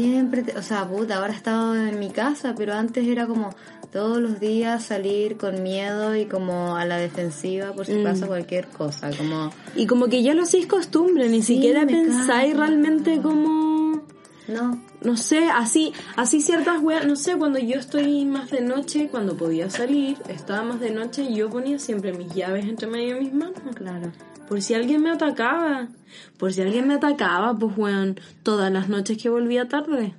Siempre, 0.00 0.42
te- 0.42 0.58
o 0.58 0.62
sea, 0.62 0.86
puta, 0.86 1.16
ahora 1.16 1.32
he 1.32 1.36
estado 1.36 1.74
en 1.74 1.98
mi 1.98 2.10
casa, 2.10 2.54
pero 2.56 2.74
antes 2.74 3.06
era 3.06 3.26
como 3.26 3.50
todos 3.92 4.18
los 4.18 4.38
días 4.40 4.84
salir 4.84 5.38
con 5.38 5.62
miedo 5.62 6.14
y 6.14 6.26
como 6.26 6.76
a 6.76 6.84
la 6.84 6.98
defensiva 6.98 7.72
por 7.72 7.86
si 7.86 7.94
Mm. 7.94 8.04
pasa 8.04 8.26
cualquier 8.26 8.66
cosa, 8.68 9.10
como 9.16 9.50
Y 9.74 9.86
como 9.86 10.08
que 10.08 10.22
ya 10.22 10.34
lo 10.34 10.42
hacéis 10.42 10.66
costumbre, 10.66 11.28
ni 11.30 11.42
Sí, 11.42 11.54
siquiera 11.54 11.86
pensáis 11.86 12.52
cago. 12.52 12.64
realmente 12.66 13.20
como 13.22 14.02
no, 14.48 14.80
no 15.02 15.16
sé, 15.16 15.48
así, 15.52 15.92
así 16.14 16.40
ciertas 16.40 16.80
weas, 16.80 17.04
no 17.06 17.16
sé, 17.16 17.36
cuando 17.36 17.58
yo 17.58 17.80
estoy 17.80 18.24
más 18.26 18.50
de 18.50 18.60
noche, 18.60 19.08
cuando 19.10 19.36
podía 19.36 19.70
salir, 19.70 20.18
estaba 20.28 20.62
más 20.62 20.78
de 20.78 20.90
noche, 20.90 21.32
yo 21.34 21.48
ponía 21.50 21.78
siempre 21.80 22.12
mis 22.12 22.32
llaves 22.34 22.64
entre 22.66 22.86
medio 22.86 23.14
de 23.16 23.22
mis 23.22 23.32
manos. 23.34 23.54
claro. 23.74 24.12
Por 24.48 24.62
si 24.62 24.74
alguien 24.74 25.02
me 25.02 25.10
atacaba. 25.10 25.88
Por 26.38 26.52
si 26.52 26.62
alguien 26.62 26.86
me 26.86 26.94
atacaba, 26.94 27.54
pues 27.54 27.76
weón, 27.76 28.20
todas 28.42 28.72
las 28.72 28.88
noches 28.88 29.18
que 29.20 29.28
volvía 29.28 29.68
tarde. 29.68 30.14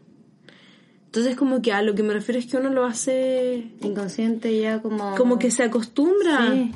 Entonces 1.06 1.36
como 1.36 1.62
que 1.62 1.74
a 1.74 1.82
lo 1.82 1.96
que 1.96 2.04
me 2.04 2.14
refiero 2.14 2.38
es 2.38 2.46
que 2.46 2.58
uno 2.58 2.70
lo 2.70 2.86
hace 2.86 3.72
Inconsciente 3.82 4.60
ya 4.60 4.82
como 4.82 5.16
como 5.16 5.40
que 5.40 5.52
se 5.52 5.64
acostumbra. 5.64 6.52
Sí. 6.52 6.74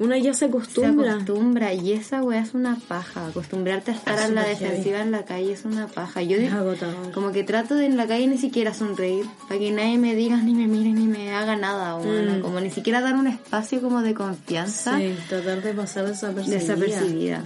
Una 0.00 0.16
ya 0.16 0.32
se 0.32 0.38
se 0.40 0.44
acostumbra. 0.44 1.14
acostumbra 1.14 1.74
y 1.74 1.92
esa 1.92 2.22
weá 2.22 2.40
es 2.42 2.54
una 2.54 2.76
paja. 2.76 3.26
Acostumbrarte 3.26 3.90
a 3.90 3.94
estar 3.94 4.14
Es 4.16 4.24
a 4.26 4.28
la 4.28 4.42
heavy. 4.44 4.64
defensiva 4.64 5.00
en 5.00 5.10
la 5.10 5.24
calle 5.24 5.52
es 5.52 5.64
una 5.64 5.88
paja. 5.88 6.22
Yo 6.22 6.36
Es 6.36 6.52
agotador. 6.52 7.10
como 7.12 7.32
que 7.32 7.42
trato 7.42 7.74
de 7.74 7.86
en 7.86 7.96
la 7.96 8.06
calle 8.06 8.28
ni 8.28 8.38
siquiera 8.38 8.72
sonreír 8.74 9.26
para 9.48 9.58
que 9.58 9.72
nadie 9.72 9.98
me 9.98 10.14
diga 10.14 10.36
ni 10.36 10.54
me 10.54 10.68
mire 10.68 10.90
ni 10.92 11.06
me 11.08 11.32
haga 11.34 11.56
nada. 11.56 11.98
Mm. 11.98 12.42
Como 12.42 12.60
ni 12.60 12.70
siquiera 12.70 13.00
dar 13.00 13.14
un 13.16 13.26
espacio 13.26 13.80
como 13.80 14.00
de 14.02 14.14
confianza 14.14 14.98
Sí, 14.98 15.16
tratar 15.28 15.62
de 15.62 15.74
pasar 15.74 16.06
desapercibida. 16.06 16.58
desapercibida. 16.60 17.44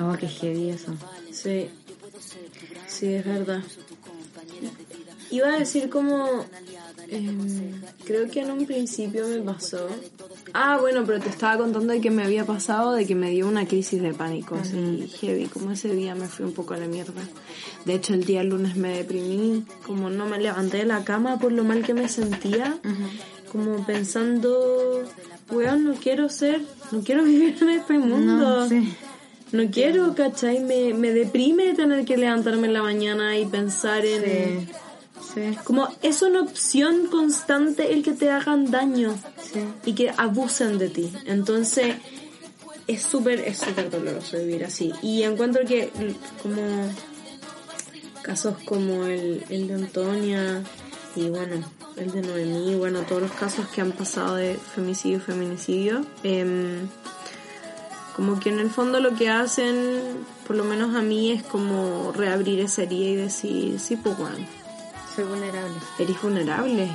Oh, 0.00 0.16
qué 0.18 0.26
heavy 0.28 0.70
eso. 0.70 0.94
Sí. 1.32 1.68
Sí, 2.86 3.12
es 3.12 3.24
verdad. 3.26 3.60
Iba 5.30 5.48
a 5.54 5.58
decir 5.58 5.90
como... 5.90 6.44
em, 7.08 7.80
creo 8.04 8.28
que 8.30 8.40
en 8.40 8.50
un 8.52 8.64
principio 8.64 9.26
me 9.28 9.40
pasó... 9.40 9.86
Ah, 10.54 10.78
bueno, 10.80 11.04
pero 11.06 11.20
te 11.20 11.28
estaba 11.28 11.58
contando 11.58 11.92
de 11.92 12.00
que 12.00 12.10
me 12.10 12.24
había 12.24 12.44
pasado, 12.44 12.92
de 12.92 13.06
que 13.06 13.14
me 13.14 13.30
dio 13.30 13.46
una 13.46 13.66
crisis 13.66 14.00
de 14.00 14.14
pánico, 14.14 14.56
así 14.56 15.08
heavy, 15.20 15.46
como 15.46 15.72
ese 15.72 15.94
día 15.94 16.14
me 16.14 16.26
fui 16.26 16.44
un 16.44 16.52
poco 16.52 16.74
a 16.74 16.78
la 16.78 16.86
mierda. 16.86 17.22
De 17.84 17.94
hecho, 17.94 18.14
el 18.14 18.24
día 18.24 18.42
lunes 18.42 18.76
me 18.76 18.96
deprimí, 18.96 19.64
como 19.86 20.10
no 20.10 20.26
me 20.26 20.38
levanté 20.38 20.78
de 20.78 20.84
la 20.84 21.04
cama 21.04 21.38
por 21.38 21.52
lo 21.52 21.64
mal 21.64 21.82
que 21.82 21.94
me 21.94 22.08
sentía, 22.08 22.78
como 23.52 23.84
pensando, 23.86 25.04
weón, 25.50 25.84
no 25.84 25.94
quiero 25.94 26.28
ser, 26.28 26.62
no 26.92 27.02
quiero 27.02 27.24
vivir 27.24 27.56
en 27.60 27.68
este 27.70 27.98
mundo. 27.98 28.60
No, 28.60 28.68
sí. 28.68 28.94
No 29.50 29.70
quiero, 29.70 30.14
¿cachai? 30.14 30.60
Me, 30.60 30.92
me 30.92 31.10
deprime 31.10 31.72
tener 31.74 32.04
que 32.04 32.18
levantarme 32.18 32.66
en 32.66 32.74
la 32.74 32.82
mañana 32.82 33.38
y 33.38 33.46
pensar 33.46 34.04
en... 34.04 34.66
Sí. 34.66 34.72
Sí. 35.34 35.56
Como 35.64 35.88
es 36.02 36.22
una 36.22 36.40
opción 36.42 37.06
constante 37.08 37.92
el 37.92 38.02
que 38.02 38.12
te 38.12 38.30
hagan 38.30 38.70
daño 38.70 39.14
Sí. 39.52 39.60
y 39.84 39.92
que 39.94 40.10
abusen 40.16 40.78
de 40.78 40.88
ti. 40.88 41.12
Entonces 41.26 41.96
es 42.86 43.02
súper, 43.02 43.40
es 43.40 43.58
súper 43.58 43.90
doloroso 43.90 44.38
vivir 44.38 44.64
así. 44.64 44.92
Y 45.02 45.22
encuentro 45.22 45.64
que 45.66 45.90
l- 45.98 46.14
como 46.42 46.62
casos 48.22 48.56
como 48.64 49.04
el, 49.04 49.44
el 49.48 49.68
de 49.68 49.74
Antonia 49.74 50.62
y 51.16 51.28
bueno, 51.30 51.64
el 51.96 52.10
de 52.12 52.22
Noemí, 52.22 52.74
bueno, 52.76 53.00
todos 53.02 53.22
los 53.22 53.32
casos 53.32 53.66
que 53.68 53.80
han 53.80 53.92
pasado 53.92 54.36
de 54.36 54.54
femicidio 54.74 55.16
y 55.18 55.20
feminicidio, 55.20 56.04
em, 56.22 56.88
como 58.14 58.38
que 58.40 58.50
en 58.50 58.58
el 58.60 58.70
fondo 58.70 59.00
lo 59.00 59.14
que 59.14 59.28
hacen, 59.28 60.00
por 60.46 60.56
lo 60.56 60.64
menos 60.64 60.94
a 60.94 61.02
mí, 61.02 61.32
es 61.32 61.42
como 61.42 62.12
reabrir 62.12 62.60
esa 62.60 62.82
herida 62.82 63.10
y 63.10 63.16
decir, 63.16 63.80
sí, 63.80 63.96
pues 63.96 64.16
bueno, 64.18 64.36
Soy 65.18 65.24
vulnerable. 65.28 65.74
eres 65.98 66.22
vulnerable. 66.22 66.88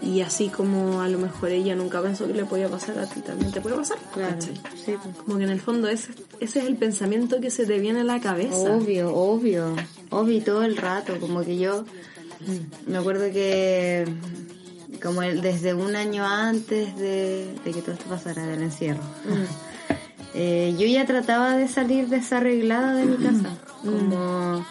Y 0.00 0.20
así 0.20 0.48
como 0.48 1.00
a 1.00 1.08
lo 1.08 1.18
mejor 1.18 1.50
ella 1.50 1.74
nunca 1.74 2.00
pensó 2.00 2.26
que 2.28 2.32
le 2.34 2.44
podía 2.44 2.68
pasar 2.68 2.98
a 3.00 3.06
ti, 3.06 3.20
también 3.20 3.50
te 3.50 3.60
puede 3.60 3.74
pasar. 3.74 3.98
Claro. 4.14 4.36
Sí, 4.40 4.94
pues. 5.02 5.16
Como 5.24 5.38
que 5.38 5.44
en 5.44 5.50
el 5.50 5.60
fondo 5.60 5.88
ese, 5.88 6.12
ese 6.38 6.60
es 6.60 6.66
el 6.66 6.76
pensamiento 6.76 7.40
que 7.40 7.50
se 7.50 7.66
te 7.66 7.80
viene 7.80 8.02
a 8.02 8.04
la 8.04 8.20
cabeza. 8.20 8.54
Obvio, 8.76 9.12
obvio, 9.12 9.74
obvio 10.10 10.44
todo 10.44 10.62
el 10.62 10.76
rato, 10.76 11.18
como 11.18 11.42
que 11.42 11.58
yo 11.58 11.84
me 12.86 12.98
acuerdo 12.98 13.24
que 13.32 14.04
como 15.02 15.22
el- 15.22 15.40
desde 15.42 15.74
un 15.74 15.96
año 15.96 16.24
antes 16.24 16.96
de, 16.96 17.52
de 17.64 17.70
que 17.72 17.82
todo 17.82 17.92
esto 17.92 18.04
pasara 18.08 18.46
del 18.46 18.62
encierro, 18.62 19.02
eh, 20.34 20.76
yo 20.78 20.86
ya 20.86 21.06
trataba 21.06 21.56
de 21.56 21.66
salir 21.66 22.08
desarreglada 22.08 22.94
de 22.94 23.04
mi 23.04 23.16
casa, 23.16 23.50
como 23.84 24.64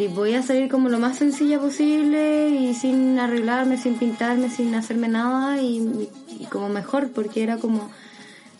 si 0.00 0.08
voy 0.08 0.32
a 0.32 0.42
salir 0.42 0.70
como 0.70 0.88
lo 0.88 0.98
más 0.98 1.18
sencilla 1.18 1.60
posible 1.60 2.48
y 2.48 2.72
sin 2.72 3.18
arreglarme, 3.18 3.76
sin 3.76 3.98
pintarme, 3.98 4.48
sin 4.48 4.74
hacerme 4.74 5.08
nada 5.08 5.60
y, 5.60 6.08
y 6.38 6.46
como 6.46 6.70
mejor, 6.70 7.10
porque 7.10 7.42
era 7.42 7.58
como 7.58 7.90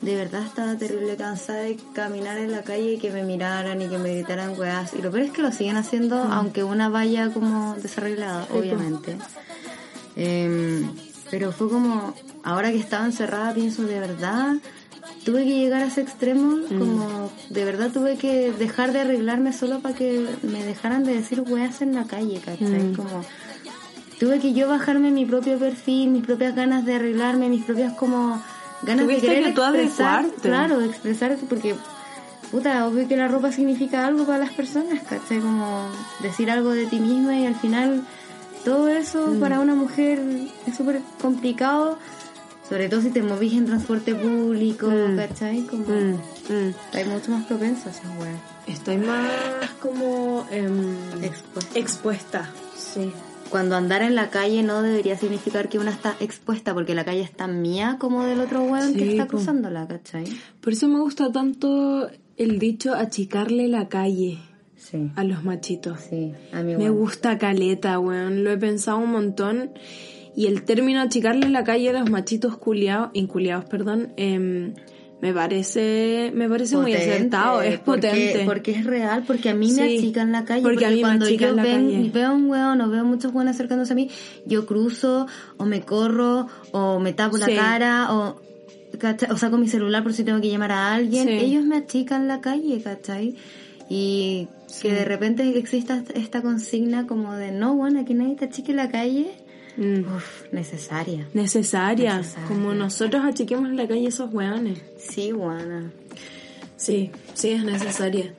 de 0.02 0.16
verdad 0.16 0.42
estaba 0.42 0.76
terrible 0.76 1.16
cansada 1.16 1.61
de 1.61 1.78
caminar 1.94 2.37
en 2.37 2.52
la 2.52 2.62
calle 2.62 2.92
y 2.92 2.99
que 2.99 3.11
me 3.11 3.23
miraran 3.23 3.80
y 3.80 3.88
que 3.88 3.97
me 3.97 4.16
gritaran 4.16 4.52
weas. 4.61 4.92
Y 4.92 5.00
lo 5.00 5.11
peor 5.11 5.25
es 5.25 5.32
que 5.32 5.40
lo 5.40 5.50
siguen 5.50 5.78
haciendo, 5.78 6.16
aunque 6.25 6.62
una 6.62 6.90
vaya 6.90 7.30
como 7.32 7.75
desarreglada, 7.76 8.47
obviamente. 8.52 9.16
Em, 10.16 10.92
pero 11.30 11.52
fue 11.52 11.70
como, 11.70 12.12
ahora 12.44 12.70
que 12.70 12.78
estaba 12.78 13.06
encerrada, 13.06 13.54
pienso 13.54 13.85
de 13.85 13.99
verdad, 13.99 14.56
tuve 15.25 15.45
que 15.45 15.59
llegar 15.59 15.83
a 15.83 15.87
ese 15.87 16.00
extremo, 16.02 16.59
como 16.69 17.30
de 17.50 17.64
verdad 17.64 17.90
tuve 17.92 18.16
que 18.16 18.52
dejar 18.52 18.92
de 18.92 19.00
arreglarme 19.00 19.52
solo 19.52 19.80
para 19.80 19.95
que 19.95 20.26
me 20.42 20.64
dejaran 20.64 21.04
de 21.04 21.14
decir 21.14 21.42
weas 21.42 21.83
en 21.83 21.95
la 21.95 22.04
calle, 22.04 22.40
¿cachai? 22.45 22.92
Como, 22.95 23.25
tuve 24.19 24.38
que 24.38 24.52
yo 24.52 24.69
bajarme 24.69 25.11
mi 25.11 25.25
propio 25.25 25.59
perfil, 25.59 26.11
mis 26.11 26.25
propias 26.25 26.54
ganas 26.54 26.85
de 26.85 26.95
arreglarme, 26.95 27.49
mis 27.49 27.64
propias 27.64 27.95
como 27.95 28.42
ganas 28.83 29.07
de 29.07 29.16
querer 29.19 29.45
que 29.45 29.52
tú 29.52 29.62
expresar, 29.62 30.26
claro, 30.42 30.80
expresar 30.80 31.37
porque 31.49 31.75
puta, 32.50 32.87
obvio 32.87 33.07
que 33.07 33.16
la 33.16 33.28
ropa 33.28 33.52
significa 33.52 34.07
algo 34.07 34.25
para 34.25 34.38
las 34.38 34.52
personas, 34.52 35.02
¿cachai? 35.04 35.38
Como 35.40 35.88
decir 36.23 36.50
algo 36.50 36.71
de 36.71 36.87
ti 36.87 36.99
misma 36.99 37.37
y 37.38 37.47
al 37.47 37.54
final 37.54 38.02
todo 38.64 38.88
eso 38.88 39.28
Mm. 39.28 39.40
para 39.40 39.61
una 39.61 39.75
mujer 39.75 40.21
es 40.66 40.76
súper 40.76 41.00
complicado, 41.23 41.99
sobre 42.70 42.88
todo 42.88 43.02
si 43.02 43.10
te 43.10 43.22
movís 43.22 43.52
en 43.54 43.66
transporte 43.66 44.14
público, 44.14 44.86
Mm. 44.88 45.16
¿cachai? 45.16 45.62
Como 45.66 45.84
Mm, 45.84 46.14
mm. 46.48 47.08
mucho 47.12 47.30
más 47.32 47.44
propenso 47.46 47.88
a 47.88 47.92
esas 47.92 48.06
weas. 48.18 48.40
Estoy 48.66 48.96
más 48.96 49.70
como 49.82 50.46
em, 50.50 50.94
Expuesta. 51.22 51.78
expuesta. 51.78 52.50
Sí. 52.76 53.10
Cuando 53.50 53.74
andar 53.74 54.02
en 54.02 54.14
la 54.14 54.30
calle 54.30 54.62
no 54.62 54.80
debería 54.82 55.18
significar 55.18 55.68
que 55.68 55.78
una 55.80 55.90
está 55.90 56.14
expuesta, 56.20 56.72
porque 56.72 56.94
la 56.94 57.04
calle 57.04 57.22
es 57.22 57.32
tan 57.32 57.60
mía 57.60 57.96
como 57.98 58.24
del 58.24 58.40
otro 58.40 58.62
weón 58.62 58.94
que 58.94 59.10
está 59.10 59.26
cruzándola, 59.26 59.88
¿cachai? 59.88 60.24
Por 60.60 60.72
eso 60.72 60.86
me 60.86 61.00
gusta 61.00 61.32
tanto 61.32 62.08
el 62.36 62.60
dicho 62.60 62.94
achicarle 62.94 63.66
la 63.66 63.88
calle 63.88 64.38
Sí, 64.76 65.10
a 65.16 65.24
los 65.24 65.42
machitos. 65.44 65.98
sí, 66.08 66.32
a 66.52 66.62
mí 66.62 66.76
Me 66.76 66.90
gusta 66.90 67.38
caleta, 67.38 67.98
weón. 67.98 68.44
Lo 68.44 68.52
he 68.52 68.56
pensado 68.56 68.98
un 68.98 69.10
montón. 69.10 69.70
Y 70.37 70.46
el 70.46 70.62
término 70.64 71.00
achicarle 71.00 71.49
la 71.49 71.64
calle 71.64 71.90
a 71.90 71.92
los 72.00 72.10
machitos 72.10 72.56
culiados, 72.56 73.10
inculiados, 73.14 73.64
perdón, 73.64 74.12
em, 74.16 74.75
me 75.20 75.34
parece, 75.34 76.30
me 76.34 76.49
parece 76.49 76.76
muy 76.78 76.94
acertado. 76.94 77.60
Es 77.60 77.78
porque- 77.80 78.08
potente. 78.08 78.42
Porque, 78.46 78.70
es 78.70 78.84
real, 78.84 79.25
porque 79.26 79.50
a 79.50 79.54
mí 79.54 79.70
me 79.72 79.87
Sí, 79.88 79.99
achican 79.99 80.32
la 80.32 80.44
calle. 80.44 80.62
porque 80.62 80.76
Porque, 80.76 80.87
a 80.87 80.90
mí 80.90 80.96
me 80.96 81.02
cuando 81.02 81.28
yo 81.28 81.52
la 81.52 81.62
ven- 81.62 81.90
calle. 81.90 82.10
veo 82.14 82.34
un 82.34 82.49
weón 82.49 82.80
o 82.80 82.88
veo 82.88 83.04
muchos 83.04 83.34
weones 83.34 83.56
acercándose 83.56 83.92
a 83.92 83.96
mí, 83.96 84.08
yo 84.46 84.64
cruzo 84.66 85.26
o 85.58 85.64
me 85.66 85.82
corro 85.82 86.46
o 86.72 87.00
me 87.00 87.12
tapo 87.12 87.37
Sí. 87.37 87.42
la 87.52 87.56
cara 87.56 88.14
o, 88.14 88.40
o 89.30 89.37
saco 89.37 89.58
mi 89.58 89.68
celular 89.68 90.02
por 90.02 90.14
si 90.14 90.25
tengo 90.25 90.40
que 90.40 90.49
llamar 90.49 90.72
a 90.72 90.94
alguien. 90.94 91.26
Sí. 91.28 91.34
Ellos 91.34 91.64
me 91.64 91.76
achican 91.76 92.26
la 92.28 92.40
calle, 92.40 92.80
¿cachai? 92.82 93.34
Y 93.90 94.49
que 94.80 94.92
de 94.92 95.04
repente 95.04 95.46
exista 95.58 96.02
esta 96.14 96.40
consigna 96.42 97.06
como 97.06 97.34
de 97.34 97.50
no, 97.52 97.75
bueno, 97.75 98.04
que 98.06 98.14
nadie 98.14 98.37
te 98.37 98.44
achique 98.46 98.72
la 98.72 98.88
calle. 98.88 99.26
Mm. 99.80 100.14
Uf, 100.14 100.52
necesaria. 100.52 101.26
Necesaria. 101.32 102.18
Necesaria. 102.18 102.46
Como 102.46 102.75
nosotros 102.75 103.25
achiquemos 103.25 103.70
la 103.72 103.88
calle 103.88 104.08
esos 104.08 104.30
weones. 104.32 104.78
Sí, 104.99 105.32
buena. 105.32 105.90
Sí, 106.76 107.10
sí, 107.32 107.52
es 107.52 107.64
necesaria. 107.64 108.34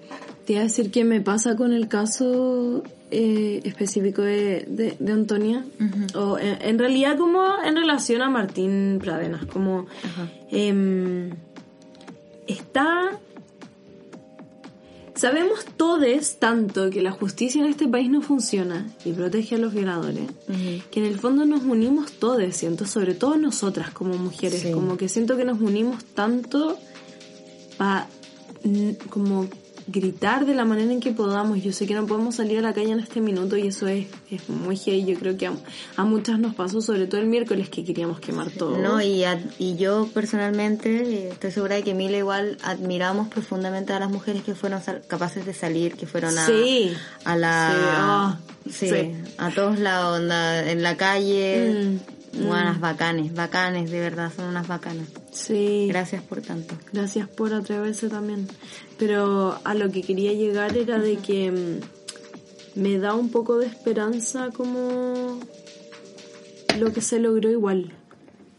Te 0.45 0.53
iba 0.53 0.61
a 0.61 0.65
decir 0.65 0.91
que 0.91 1.03
me 1.03 1.19
pasa 1.19 1.55
con 1.55 1.73
el 1.73 1.87
caso 1.87 2.83
eh, 3.09 3.59
específico 3.63 4.21
de, 4.21 4.65
de, 4.67 4.95
de 4.99 5.11
Antonia, 5.11 5.65
o 6.13 6.37
en, 6.37 6.61
en 6.61 6.77
realidad 6.77 7.17
como 7.17 7.43
en 7.65 7.75
relación 7.75 8.21
a 8.21 8.29
Martín 8.29 8.99
Pradenas, 9.01 9.45
como 9.47 9.87
em, 10.51 11.31
está... 12.47 13.19
Sabemos 15.21 15.65
todos 15.77 16.37
tanto 16.39 16.89
que 16.89 17.03
la 17.03 17.11
justicia 17.11 17.61
en 17.61 17.69
este 17.69 17.87
país 17.87 18.09
no 18.09 18.23
funciona 18.23 18.91
y 19.05 19.11
protege 19.11 19.53
a 19.53 19.57
los 19.59 19.71
violadores, 19.71 20.23
que 20.89 20.99
en 20.99 21.05
el 21.05 21.19
fondo 21.19 21.45
nos 21.45 21.61
unimos 21.61 22.13
todos, 22.13 22.55
siento, 22.55 22.87
sobre 22.87 23.13
todo 23.13 23.37
nosotras 23.37 23.91
como 23.91 24.15
mujeres, 24.15 24.61
Sí. 24.63 24.71
como 24.71 24.97
que 24.97 25.07
siento 25.09 25.37
que 25.37 25.45
nos 25.45 25.61
unimos 25.61 26.03
tanto 26.05 26.75
para 27.77 28.07
como 29.11 29.47
gritar 29.91 30.45
de 30.45 30.55
la 30.55 30.65
manera 30.65 30.91
en 30.91 30.99
que 30.99 31.11
podamos. 31.11 31.61
Yo 31.61 31.71
sé 31.73 31.85
que 31.87 31.93
no 31.93 32.05
podemos 32.07 32.35
salir 32.35 32.57
a 32.59 32.61
la 32.61 32.73
calle 32.73 32.91
en 32.91 32.99
este 32.99 33.21
minuto 33.21 33.57
y 33.57 33.67
eso 33.67 33.87
es, 33.87 34.07
es 34.29 34.49
muy 34.49 34.77
heavy. 34.77 35.05
Yo 35.05 35.19
creo 35.19 35.37
que 35.37 35.47
a, 35.47 35.53
a 35.97 36.03
muchas 36.03 36.39
nos 36.39 36.55
pasó, 36.55 36.81
sobre 36.81 37.07
todo 37.07 37.21
el 37.21 37.27
miércoles 37.27 37.69
que 37.69 37.83
queríamos 37.83 38.19
quemar 38.19 38.49
todo. 38.51 38.77
No, 38.77 39.01
y, 39.01 39.23
ad- 39.23 39.39
y 39.59 39.75
yo 39.75 40.07
personalmente 40.13 41.29
estoy 41.29 41.51
segura 41.51 41.75
de 41.75 41.83
que 41.83 41.93
Mila 41.93 42.17
igual 42.17 42.57
admiramos 42.63 43.27
profundamente 43.27 43.93
a 43.93 43.99
las 43.99 44.09
mujeres 44.09 44.43
que 44.43 44.55
fueron 44.55 44.81
capaces 45.07 45.45
de 45.45 45.53
salir, 45.53 45.95
que 45.95 46.07
fueron 46.07 46.37
a, 46.37 46.45
Sí. 46.45 46.91
a 47.25 47.35
la... 47.35 47.69
Sí, 47.71 47.85
ah, 47.87 48.39
sí, 48.69 48.89
sí. 48.89 49.33
a 49.37 49.49
todos 49.51 49.79
lados, 49.79 50.19
onda, 50.21 50.69
en 50.71 50.83
la 50.83 50.95
calle. 50.97 51.73
Mm, 51.99 52.20
Buenas, 52.33 52.79
bacanes, 52.79 53.33
bacanes, 53.33 53.91
de 53.91 53.99
verdad, 53.99 54.31
son 54.35 54.45
unas 54.45 54.67
bacanas. 54.67 55.07
Sí. 55.31 55.87
Gracias 55.89 56.23
por 56.23 56.41
tanto. 56.41 56.75
Gracias 56.93 57.27
por 57.27 57.53
atreverse 57.53 58.07
también. 58.09 58.47
Pero 58.97 59.59
a 59.63 59.73
lo 59.73 59.91
que 59.91 60.01
quería 60.01 60.33
llegar 60.33 60.75
era 60.77 60.97
de 60.99 61.17
que 61.17 61.51
mm, 61.51 62.79
me 62.79 62.97
da 62.99 63.15
un 63.15 63.29
poco 63.29 63.57
de 63.57 63.67
esperanza 63.67 64.49
como 64.53 65.39
lo 66.79 66.93
que 66.93 67.01
se 67.01 67.19
logró 67.19 67.49
igual. 67.49 67.91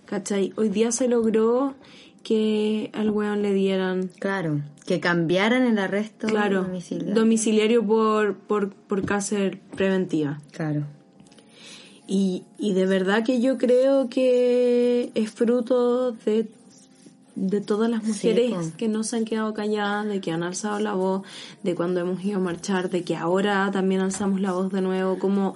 ¿Cachai? 0.06 0.52
Hoy 0.56 0.68
día 0.68 0.92
se 0.92 1.08
logró 1.08 1.74
que 2.22 2.90
al 2.92 3.10
weón 3.10 3.40
le 3.42 3.52
dieran, 3.54 4.10
Claro, 4.20 4.60
que 4.86 5.00
cambiaran 5.00 5.62
el 5.64 5.78
arresto 5.78 6.28
claro, 6.28 6.62
domiciliario. 6.64 7.14
domiciliario 7.14 7.86
por, 7.86 8.36
por, 8.36 8.72
por 8.74 9.04
cárcel 9.06 9.60
preventiva. 9.74 10.40
Claro. 10.52 10.84
Y, 12.14 12.44
y 12.58 12.74
de 12.74 12.84
verdad 12.84 13.24
que 13.24 13.40
yo 13.40 13.56
creo 13.56 14.10
que 14.10 15.10
es 15.14 15.30
fruto 15.30 16.12
de, 16.12 16.46
de 17.36 17.60
todas 17.62 17.90
las 17.90 18.04
mujeres 18.04 18.52
que 18.76 18.86
no 18.86 19.02
se 19.02 19.16
han 19.16 19.24
quedado 19.24 19.54
calladas, 19.54 20.06
de 20.06 20.20
que 20.20 20.30
han 20.30 20.42
alzado 20.42 20.78
la 20.78 20.92
voz, 20.92 21.22
de 21.62 21.74
cuando 21.74 22.00
hemos 22.00 22.22
ido 22.22 22.36
a 22.36 22.40
marchar, 22.40 22.90
de 22.90 23.02
que 23.02 23.16
ahora 23.16 23.70
también 23.72 24.02
alzamos 24.02 24.42
la 24.42 24.52
voz 24.52 24.70
de 24.70 24.82
nuevo, 24.82 25.18
como 25.18 25.54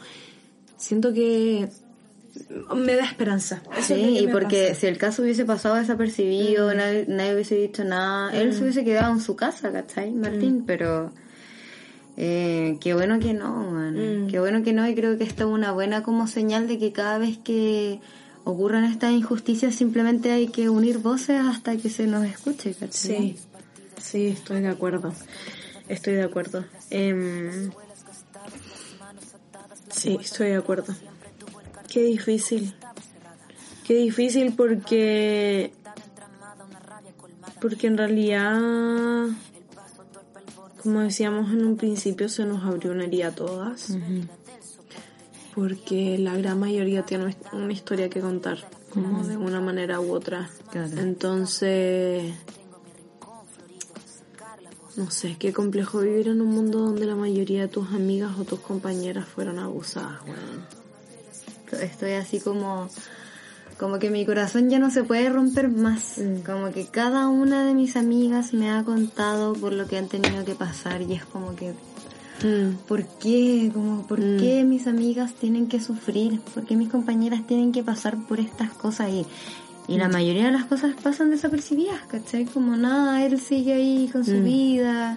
siento 0.78 1.12
que 1.12 1.68
me 2.74 2.96
da 2.96 3.04
esperanza. 3.04 3.60
Eso 3.76 3.94
Sí, 3.94 4.20
y 4.20 4.26
porque 4.28 4.68
pasa. 4.68 4.72
Mm. 4.72 4.80
si 4.80 4.86
el 4.86 4.96
caso 4.96 5.22
hubiese 5.24 5.44
pasado 5.44 5.74
desapercibido, 5.74 6.72
nadie, 6.72 7.04
nadie 7.06 7.34
hubiese 7.34 7.56
dicho 7.56 7.84
nada, 7.84 8.34
él 8.34 8.54
se 8.54 8.62
hubiese 8.62 8.82
quedado 8.82 9.12
en 9.12 9.20
su 9.20 9.36
casa, 9.36 9.72
¿cachai? 9.72 10.10
Mm. 10.10 10.20
Martín, 10.22 10.64
pero 10.66 11.12
eh, 12.16 12.78
qué 12.80 12.94
bueno 12.94 13.18
que 13.18 13.34
no, 13.34 13.70
man. 13.70 14.24
Mm. 14.24 14.28
Qué 14.28 14.40
bueno 14.40 14.62
que 14.62 14.72
no, 14.72 14.88
y 14.88 14.94
creo 14.94 15.18
que 15.18 15.24
esto 15.24 15.48
es 15.48 15.54
una 15.54 15.72
buena 15.72 16.02
como 16.02 16.26
señal 16.26 16.66
de 16.66 16.78
que 16.78 16.92
cada 16.92 17.18
vez 17.18 17.38
que 17.38 18.00
ocurran 18.44 18.84
estas 18.84 19.12
injusticias 19.12 19.74
simplemente 19.74 20.30
hay 20.30 20.48
que 20.48 20.70
unir 20.70 20.98
voces 20.98 21.40
hasta 21.40 21.76
que 21.76 21.90
se 21.90 22.06
nos 22.06 22.24
escuche, 22.24 22.74
¿cachai? 22.74 22.90
Sí, 22.92 23.36
sí, 24.00 24.26
estoy 24.28 24.60
de 24.62 24.68
acuerdo. 24.68 25.12
Estoy 25.88 26.14
de 26.14 26.22
acuerdo. 26.22 26.64
Em, 26.90 27.70
sí, 29.90 30.16
estoy 30.20 30.48
de 30.48 30.56
acuerdo. 30.56 30.94
Qué 31.88 32.02
difícil. 32.02 32.74
Qué 33.86 33.94
difícil 33.94 34.54
porque... 34.54 35.72
Porque 37.60 37.86
en 37.86 37.96
realidad, 37.96 39.28
como 40.86 41.00
decíamos 41.00 41.50
en 41.50 41.66
un 41.66 41.76
principio, 41.76 42.28
se 42.28 42.44
nos 42.44 42.62
abrió 42.62 42.92
una 42.92 43.06
herida 43.06 43.26
a 43.26 43.34
todas. 43.34 43.98
Porque 45.52 46.16
la 46.16 46.36
gran 46.36 46.60
mayoría 46.60 47.02
tiene 47.04 47.34
una 47.52 47.72
historia 47.72 48.08
que 48.08 48.20
contar, 48.20 48.58
como 48.90 49.24
de 49.26 49.36
una 49.36 49.60
manera 49.60 49.98
u 49.98 50.12
otra. 50.12 50.48
Claro. 50.70 50.96
Entonces, 50.98 52.32
no 54.94 55.10
sé, 55.10 55.34
qué 55.40 55.52
complejo 55.52 55.98
vivir 56.02 56.28
en 56.28 56.40
un 56.40 56.50
mundo 56.54 56.78
donde 56.78 57.04
la 57.04 57.16
mayoría 57.16 57.62
de 57.62 57.68
tus 57.68 57.88
amigas 57.88 58.38
o 58.38 58.44
tus 58.44 58.60
compañeras 58.60 59.26
fueron 59.26 59.58
abusadas, 59.58 60.22
weón. 60.22 61.82
Estoy 61.82 62.12
así 62.12 62.38
como, 62.38 62.88
como 63.78 63.98
que 63.98 64.10
mi 64.10 64.24
corazón 64.24 64.70
ya 64.70 64.78
no 64.78 64.90
se 64.90 65.04
puede 65.04 65.28
romper 65.28 65.68
más. 65.68 66.18
Mm. 66.18 66.40
Como 66.44 66.70
que 66.72 66.86
cada 66.86 67.28
una 67.28 67.64
de 67.64 67.74
mis 67.74 67.96
amigas 67.96 68.52
me 68.54 68.70
ha 68.70 68.82
contado 68.84 69.52
por 69.54 69.72
lo 69.72 69.86
que 69.86 69.98
han 69.98 70.08
tenido 70.08 70.44
que 70.44 70.54
pasar 70.54 71.02
y 71.02 71.12
es 71.14 71.24
como 71.24 71.54
que, 71.56 71.74
Mm, 72.44 72.76
¿por 72.86 73.06
qué? 73.18 73.70
Como, 73.72 74.06
¿por 74.06 74.20
Mm. 74.20 74.36
qué 74.38 74.62
mis 74.62 74.86
amigas 74.86 75.32
tienen 75.32 75.68
que 75.68 75.80
sufrir? 75.80 76.38
¿Por 76.54 76.66
qué 76.66 76.76
mis 76.76 76.90
compañeras 76.90 77.46
tienen 77.46 77.72
que 77.72 77.82
pasar 77.82 78.18
por 78.26 78.40
estas 78.40 78.70
cosas? 78.72 79.08
Y, 79.10 79.24
y 79.88 79.96
la 79.96 80.08
mayoría 80.10 80.44
de 80.44 80.52
las 80.52 80.66
cosas 80.66 80.94
pasan 81.02 81.30
desapercibidas, 81.30 81.98
¿cachai? 82.08 82.44
Como 82.44 82.76
nada, 82.76 83.24
él 83.24 83.40
sigue 83.40 83.72
ahí 83.72 84.10
con 84.12 84.22
su 84.24 84.42
vida. 84.42 85.16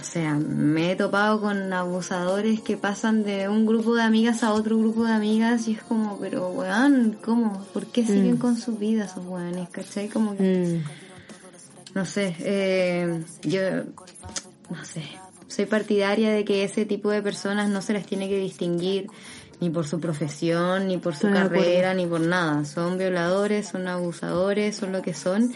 O 0.00 0.04
sea, 0.04 0.34
me 0.34 0.92
he 0.92 0.96
topado 0.96 1.40
con 1.40 1.72
abusadores 1.72 2.60
que 2.60 2.76
pasan 2.76 3.24
de 3.24 3.48
un 3.48 3.66
grupo 3.66 3.94
de 3.96 4.02
amigas 4.02 4.44
a 4.44 4.52
otro 4.52 4.78
grupo 4.78 5.04
de 5.04 5.12
amigas 5.12 5.66
y 5.66 5.72
es 5.72 5.82
como, 5.82 6.18
pero 6.20 6.50
weón, 6.50 7.18
¿cómo? 7.24 7.66
¿Por 7.72 7.86
qué 7.86 8.06
siguen 8.06 8.34
Mm. 8.36 8.38
con 8.38 8.56
su 8.56 8.76
vida 8.76 9.06
esos 9.06 9.26
weones? 9.26 9.68
¿Cachai? 9.70 10.08
Como 10.08 10.36
que, 10.36 10.82
mm. 10.84 11.96
no 11.96 12.04
sé, 12.06 12.36
eh, 12.38 13.24
yo, 13.42 13.60
no 14.70 14.84
sé, 14.84 15.02
soy 15.48 15.66
partidaria 15.66 16.30
de 16.30 16.44
que 16.44 16.62
ese 16.62 16.84
tipo 16.86 17.10
de 17.10 17.20
personas 17.22 17.68
no 17.68 17.82
se 17.82 17.92
les 17.92 18.06
tiene 18.06 18.28
que 18.28 18.38
distinguir 18.38 19.08
ni 19.60 19.70
por 19.70 19.84
su 19.86 19.98
profesión, 19.98 20.86
ni 20.86 20.98
por 20.98 21.16
su 21.16 21.28
carrera, 21.28 21.92
ni 21.92 22.06
por 22.06 22.20
nada. 22.20 22.64
Son 22.64 22.96
violadores, 22.98 23.66
son 23.68 23.88
abusadores, 23.88 24.76
son 24.76 24.92
lo 24.92 25.02
que 25.02 25.14
son. 25.14 25.52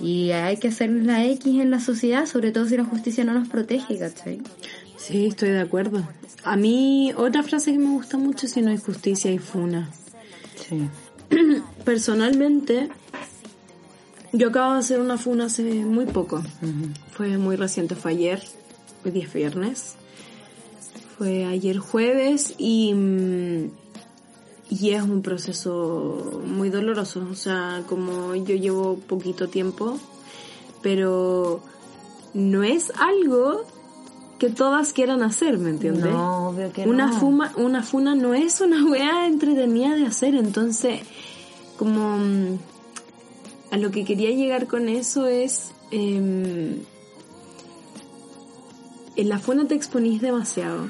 Y 0.00 0.30
hay 0.30 0.56
que 0.56 0.68
hacerles 0.68 1.04
la 1.04 1.24
X 1.24 1.46
en 1.60 1.70
la 1.70 1.80
sociedad, 1.80 2.26
sobre 2.26 2.52
todo 2.52 2.66
si 2.66 2.76
la 2.76 2.84
justicia 2.84 3.24
no 3.24 3.34
nos 3.34 3.48
protege, 3.48 3.98
¿cachai? 3.98 4.40
Sí, 4.96 5.26
estoy 5.26 5.50
de 5.50 5.60
acuerdo. 5.60 6.06
A 6.44 6.56
mí, 6.56 7.12
otra 7.16 7.42
frase 7.42 7.72
que 7.72 7.78
me 7.78 7.90
gusta 7.90 8.18
mucho 8.18 8.46
es 8.46 8.52
si 8.52 8.62
no 8.62 8.70
hay 8.70 8.78
justicia 8.78 9.30
hay 9.30 9.38
funa. 9.38 9.90
Sí. 10.68 10.88
Personalmente, 11.84 12.88
yo 14.32 14.48
acabo 14.48 14.72
de 14.72 14.80
hacer 14.80 15.00
una 15.00 15.16
funa 15.16 15.46
hace 15.46 15.62
muy 15.62 16.06
poco. 16.06 16.42
Fue 17.12 17.38
muy 17.38 17.56
reciente, 17.56 17.94
fue 17.94 18.12
ayer, 18.12 18.42
hoy 19.04 19.12
día 19.12 19.24
es 19.24 19.32
viernes. 19.32 19.94
Fue 21.16 21.44
ayer 21.44 21.78
jueves 21.78 22.54
y, 22.58 22.92
mm, 22.92 23.70
y 24.80 24.90
es 24.90 25.02
un 25.02 25.22
proceso 25.22 26.42
muy 26.46 26.70
doloroso. 26.70 27.26
O 27.30 27.34
sea, 27.34 27.82
como 27.88 28.34
yo 28.34 28.56
llevo 28.56 28.96
poquito 28.96 29.48
tiempo, 29.48 29.98
pero 30.82 31.60
no 32.32 32.62
es 32.62 32.92
algo 32.98 33.64
que 34.38 34.50
todas 34.50 34.92
quieran 34.92 35.22
hacer, 35.22 35.58
¿me 35.58 35.70
entiendes? 35.70 36.12
No, 36.12 36.48
obvio 36.48 36.72
que 36.72 36.82
una 36.86 37.06
no. 37.06 37.20
fuma, 37.20 37.52
una 37.56 37.82
funa 37.82 38.14
no 38.14 38.34
es 38.34 38.60
una 38.60 38.84
weá 38.84 39.26
entretenida 39.26 39.94
de 39.94 40.06
hacer, 40.06 40.34
entonces 40.34 41.00
como 41.78 42.18
mm, 42.18 42.58
a 43.70 43.76
lo 43.76 43.90
que 43.90 44.04
quería 44.04 44.30
llegar 44.30 44.66
con 44.66 44.88
eso 44.88 45.26
es 45.26 45.72
em, 45.90 46.80
en 49.16 49.28
la 49.28 49.38
funa 49.38 49.66
te 49.66 49.74
exponís 49.74 50.20
demasiado, 50.20 50.88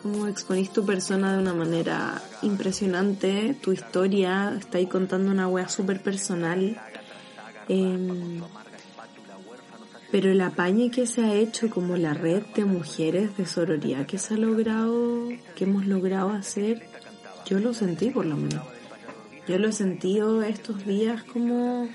como 0.00 0.28
exponís 0.28 0.72
tu 0.72 0.84
persona 0.84 1.32
de 1.32 1.40
una 1.40 1.54
manera 1.54 2.22
impresionante, 2.42 3.56
tu 3.60 3.72
historia, 3.72 4.54
está 4.58 4.78
ahí 4.78 4.86
contando 4.86 5.30
una 5.30 5.48
wea 5.48 5.68
súper 5.68 6.02
personal. 6.02 6.80
em, 7.68 8.40
pero 10.10 10.30
el 10.30 10.40
apañe 10.40 10.90
que 10.90 11.06
se 11.06 11.22
ha 11.22 11.34
hecho 11.34 11.68
como 11.68 11.96
la 11.96 12.14
red 12.14 12.42
de 12.54 12.64
mujeres 12.64 13.36
de 13.36 13.44
sororidad 13.44 14.06
que 14.06 14.16
se 14.16 14.34
ha 14.34 14.36
logrado, 14.38 15.28
que 15.54 15.64
hemos 15.64 15.84
logrado 15.84 16.30
hacer, 16.30 16.86
yo 17.44 17.58
lo 17.58 17.74
sentí 17.74 18.08
por 18.08 18.24
lo 18.24 18.36
menos. 18.36 18.64
Yo 19.46 19.58
lo 19.58 19.68
he 19.68 19.72
sentido 19.72 20.42
estos 20.42 20.86
días 20.86 21.24
como 21.24 21.88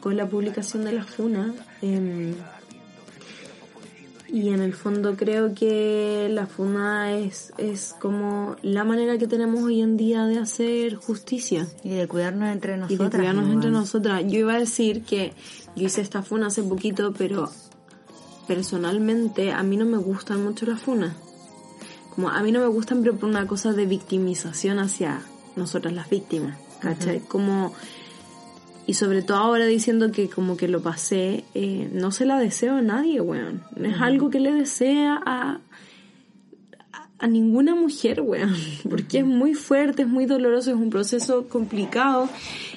con 0.00 0.16
la 0.16 0.26
publicación 0.28 0.84
de 0.84 0.92
la 0.92 1.04
FUNA. 1.04 1.54
em, 1.82 2.34
y 4.32 4.48
en 4.48 4.62
el 4.62 4.72
fondo 4.72 5.14
creo 5.14 5.54
que 5.54 6.28
la 6.30 6.46
FUNA 6.46 7.12
es, 7.18 7.52
es 7.58 7.94
como 8.00 8.56
la 8.62 8.82
manera 8.82 9.18
que 9.18 9.26
tenemos 9.26 9.62
hoy 9.62 9.82
en 9.82 9.98
día 9.98 10.24
de 10.24 10.38
hacer 10.38 10.94
justicia 10.96 11.68
Y 11.84 11.90
de 11.90 12.08
cuidarnos 12.08 12.48
entre 12.50 12.76
y 12.76 12.78
nosotras. 12.78 13.10
de 13.10 13.18
cuidarnos 13.18 13.44
igual. 13.44 13.56
entre 13.56 13.70
nosotras. 13.70 14.22
Yo 14.26 14.38
iba 14.38 14.54
a 14.54 14.58
decir 14.58 15.02
que 15.02 15.34
yo 15.76 15.84
hice 15.86 16.00
esta 16.00 16.22
funa 16.22 16.46
hace 16.46 16.62
poquito, 16.62 17.12
pero 17.12 17.50
personalmente 18.46 19.52
a 19.52 19.62
mí 19.62 19.76
no 19.76 19.84
me 19.84 19.98
gustan 19.98 20.42
mucho 20.42 20.66
las 20.66 20.80
funas. 20.80 21.14
como 22.14 22.28
a 22.28 22.42
mí 22.42 22.52
no 22.52 22.60
me 22.60 22.66
gustan, 22.66 23.02
pero 23.02 23.16
por 23.16 23.28
una 23.28 23.46
cosa 23.46 23.72
de 23.72 23.86
victimización 23.86 24.78
hacia 24.78 25.22
nosotras 25.56 25.94
las 25.94 26.10
víctimas, 26.10 26.58
¿cachai? 26.80 27.20
Como, 27.20 27.72
y 28.86 28.94
sobre 28.94 29.22
todo 29.22 29.38
ahora 29.38 29.66
diciendo 29.66 30.10
que 30.10 30.28
como 30.28 30.56
que 30.56 30.68
lo 30.68 30.82
pasé, 30.82 31.44
eh, 31.54 31.88
no 31.92 32.10
se 32.10 32.26
la 32.26 32.38
deseo 32.38 32.76
a 32.76 32.82
nadie, 32.82 33.20
weón. 33.20 33.62
No 33.76 33.88
es 33.88 34.00
algo 34.00 34.30
que 34.30 34.40
le 34.40 34.52
desea 34.52 35.20
a, 35.24 35.60
a 37.18 37.26
ninguna 37.26 37.74
mujer, 37.74 38.20
weón, 38.20 38.54
porque 38.90 39.18
es 39.18 39.26
muy 39.26 39.54
fuerte, 39.54 40.02
es 40.02 40.08
muy 40.08 40.26
doloroso, 40.26 40.70
es 40.70 40.76
un 40.76 40.90
proceso 40.90 41.48
complicado. 41.48 42.28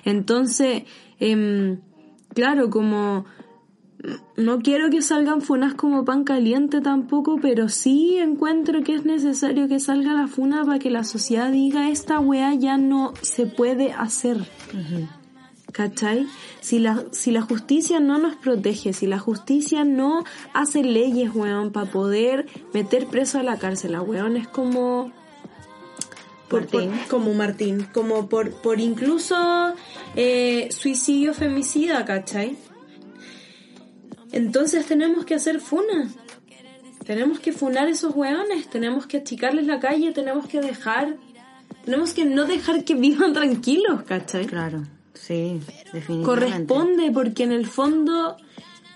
Entonces, 0.03 0.83
em, 1.19 1.79
claro, 2.33 2.69
como 2.69 3.25
no 4.37 4.59
quiero 4.59 4.89
que 4.89 5.01
salgan 5.01 5.41
funas 5.41 5.73
como 5.73 6.05
pan 6.05 6.23
caliente 6.23 6.81
tampoco, 6.81 7.37
pero 7.41 7.69
sí 7.69 8.17
encuentro 8.17 8.83
que 8.83 8.95
es 8.95 9.05
necesario 9.05 9.67
que 9.67 9.79
salga 9.79 10.13
la 10.13 10.27
funa 10.27 10.63
para 10.63 10.79
que 10.79 10.91
la 10.91 11.03
sociedad 11.03 11.51
diga 11.51 11.89
esta 11.89 12.19
weá 12.19 12.53
ya 12.53 12.77
no 12.77 13.13
se 13.21 13.45
puede 13.45 13.93
hacer. 13.93 14.37
¿Cachai? 15.75 16.25
Si 16.61 16.79
la, 16.79 17.03
si 17.11 17.31
la 17.31 17.41
justicia 17.41 17.99
no 17.99 18.17
nos 18.17 18.35
protege, 18.37 18.93
si 18.93 19.07
la 19.07 19.19
justicia 19.19 19.83
no 19.83 20.23
hace 20.53 20.83
leyes, 20.83 21.31
weón, 21.35 21.71
para 21.73 21.91
poder 21.91 22.45
meter 22.73 23.07
preso 23.07 23.39
a 23.39 23.43
la 23.43 23.57
cárcel, 23.59 23.93
a 23.95 24.01
weón, 24.01 24.37
es 24.37 24.47
como... 24.47 25.11
por- 26.47 26.67
por- 26.67 26.85
Martín. 26.85 27.01
como 27.09 27.33
Martín, 27.33 27.87
como 27.93 28.29
por, 28.29 28.51
por 28.61 28.79
incluso 28.79 29.35
eh, 30.15 30.69
suicidio 30.71 31.33
femicida, 31.33 32.05
¿cachai? 32.05 32.55
Entonces 34.31 34.85
tenemos 34.85 35.25
que 35.25 35.35
hacer 35.35 35.59
funas. 35.59 36.13
Tenemos 37.05 37.39
que 37.39 37.51
funar 37.51 37.87
esos 37.87 38.15
weones, 38.15 38.69
tenemos 38.69 39.05
que 39.07 39.17
achicarles 39.17 39.67
la 39.67 39.79
calle, 39.79 40.11
tenemos 40.11 40.47
que 40.47 40.59
dejar, 40.61 41.17
tenemos 41.83 42.13
que 42.13 42.25
no 42.25 42.45
dejar 42.45 42.83
que 42.83 42.95
vivan 43.07 43.33
tranquilos, 43.33 44.03
¿cachai? 44.03 44.45
Claro, 44.45 44.83
sí, 45.15 45.59
definitivamente. 45.91 46.25
Corresponde 46.25 47.11
porque 47.11 47.43
en 47.43 47.51
el 47.51 47.67
fondo 47.67 48.37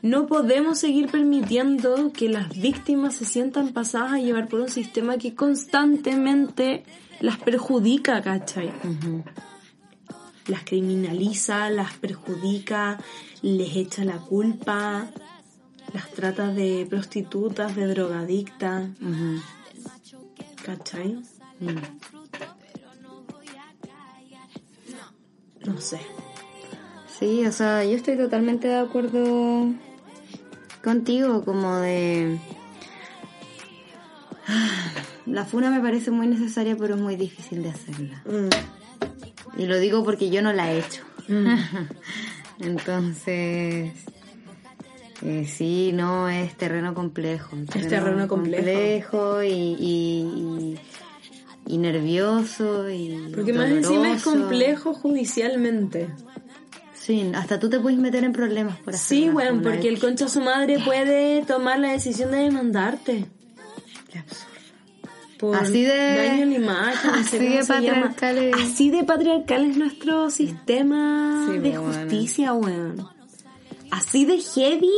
no 0.01 0.27
podemos 0.27 0.79
seguir 0.79 1.09
permitiendo 1.09 2.11
que 2.13 2.29
las 2.29 2.49
víctimas 2.49 3.15
se 3.15 3.25
sientan 3.25 3.73
pasadas 3.73 4.13
a 4.13 4.19
llevar 4.19 4.47
por 4.47 4.61
un 4.61 4.69
sistema 4.69 5.17
que 5.17 5.35
constantemente 5.35 6.83
las 7.19 7.37
perjudica, 7.37 8.21
¿cachai? 8.21 8.71
Las 10.47 10.63
criminaliza, 10.63 11.69
las 11.69 11.93
perjudica, 11.93 12.97
les 13.41 13.75
echa 13.75 14.05
la 14.05 14.17
culpa, 14.17 15.09
las 15.93 16.09
trata 16.11 16.47
de 16.47 16.87
prostitutas, 16.89 17.75
de 17.75 17.87
drogadictas. 17.87 18.89
¿cachai? 20.63 21.17
Mm. 21.59 22.18
No 25.65 25.79
sé. 25.79 25.99
Sí, 27.19 27.45
o 27.45 27.51
sea, 27.51 27.83
yo 27.83 27.95
estoy 27.95 28.15
totalmente 28.17 28.67
de 28.69 28.77
acuerdo 28.79 29.67
contigo, 30.83 31.43
como 31.43 31.75
de... 31.77 32.39
La 35.25 35.45
funa 35.45 35.69
me 35.69 35.79
parece 35.79 36.09
muy 36.11 36.27
necesaria, 36.27 36.75
pero 36.77 36.95
es 36.95 37.01
muy 37.01 37.15
difícil 37.15 37.61
de 37.61 37.69
hacerla. 37.69 38.23
Mm. 38.25 39.61
Y 39.61 39.65
lo 39.67 39.77
digo 39.77 40.03
porque 40.03 40.29
yo 40.29 40.41
no 40.41 40.53
la 40.53 40.71
he 40.71 40.79
hecho. 40.79 41.03
Entonces, 42.59 43.91
eh, 45.21 45.45
sí, 45.45 45.91
no, 45.93 46.29
es 46.29 46.55
terreno 46.55 46.93
complejo. 46.93 47.55
terreno 47.71 48.27
complejo. 48.27 49.43
y, 49.43 49.49
y, 49.49 50.75
y- 50.75 50.79
y 51.69 51.77
nervioso 51.77 52.89
y 52.89 53.31
Porque 53.33 53.53
más 53.53 53.69
encima 53.69 54.11
es 54.13 54.23
complejo 54.23 54.93
judicialmente. 54.93 56.09
Sí, 56.93 57.31
hasta 57.33 57.59
tú 57.59 57.69
te 57.69 57.79
puedes 57.79 57.97
meter 57.97 58.23
en 58.25 58.33
problemas 58.33 58.77
por 58.79 58.93
hacer 58.93 59.17
Sí, 59.17 59.29
funa. 59.29 59.59
porque 59.63 59.87
el 59.87 59.99
concha 59.99 60.27
su 60.27 60.41
madre 60.41 60.79
puede 60.83 61.43
tomar 61.45 61.79
la 61.79 61.91
decisión 61.91 62.31
de 62.31 62.37
demandarte. 62.37 63.25
Qué 64.11 64.19
absurdo. 64.19 64.49
Por 65.39 65.55
Así 65.55 65.83
de- 65.83 66.15
daño 66.17 66.55
imagen, 66.57 67.11
así 67.11 67.37
de 67.37 67.63
patriarcal 67.65 68.37
es. 68.39 68.55
Así 68.55 68.89
de 68.91 69.03
patriarcal 69.05 69.65
es 69.71 69.77
nuestro 69.77 70.29
sistema 70.29 71.47
Sí, 71.49 71.59
de 71.59 71.77
bueno. 71.77 71.93
justicia, 71.93 72.53
weón. 72.53 73.07
Así 73.89 74.25
de 74.25 74.37
heavy 74.39 74.91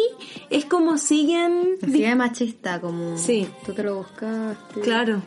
es 0.49 0.65
como 0.65 0.97
siguen... 0.97 1.77
Así 1.81 2.01
de 2.01 2.15
machista, 2.15 2.81
como... 2.81 3.17
Sí. 3.17 3.47
Tú 3.65 3.73
te 3.73 3.83
lo 3.83 3.97
buscaste. 3.97 4.81
Claro. 4.81 5.21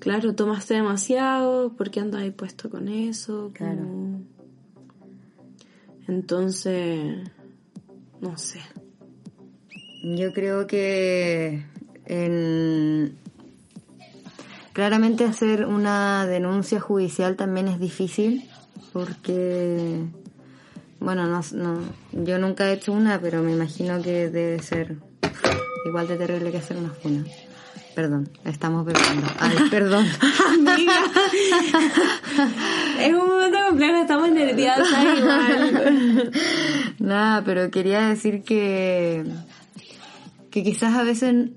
Claro, 0.00 0.34
tomaste 0.34 0.74
demasiado, 0.74 1.72
¿por 1.74 1.90
qué 1.90 2.00
andas 2.00 2.22
ahí 2.22 2.30
puesto 2.30 2.70
con 2.70 2.88
eso? 2.88 3.50
Claro. 3.54 3.82
Como- 3.82 4.20
Entonces, 6.06 7.28
no 8.20 8.38
sé. 8.38 8.60
Yo 10.02 10.32
creo 10.32 10.66
que 10.66 11.64
en... 12.06 13.16
claramente 14.72 15.24
hacer 15.24 15.66
una 15.66 16.26
denuncia 16.26 16.80
judicial 16.80 17.36
también 17.36 17.68
es 17.68 17.78
difícil 17.80 18.48
porque, 18.92 20.04
bueno, 21.00 21.26
no, 21.26 21.40
no, 21.52 21.80
yo 22.24 22.38
nunca 22.38 22.70
he 22.70 22.74
hecho 22.74 22.92
una, 22.92 23.20
pero 23.20 23.42
me 23.42 23.52
imagino 23.52 24.00
que 24.00 24.30
debe 24.30 24.62
ser 24.62 24.96
igual 25.84 26.08
de 26.08 26.16
terrible 26.16 26.50
que 26.52 26.58
hacer 26.58 26.76
una 26.78 26.90
funa. 26.90 27.24
Perdón, 27.98 28.28
estamos 28.44 28.86
bebiendo. 28.86 29.26
Ay, 29.40 29.56
perdón. 29.72 30.06
Amiga. 30.70 30.92
es 33.00 33.08
un 33.12 33.26
momento 33.26 33.58
complejo, 33.70 33.96
estamos 33.96 34.30
nerviosas 34.30 35.18
igual. 35.18 36.30
Nada, 37.00 37.42
pero 37.44 37.72
quería 37.72 38.06
decir 38.06 38.44
que, 38.44 39.24
que 40.52 40.62
quizás 40.62 40.94
a 40.94 41.02
veces, 41.02 41.48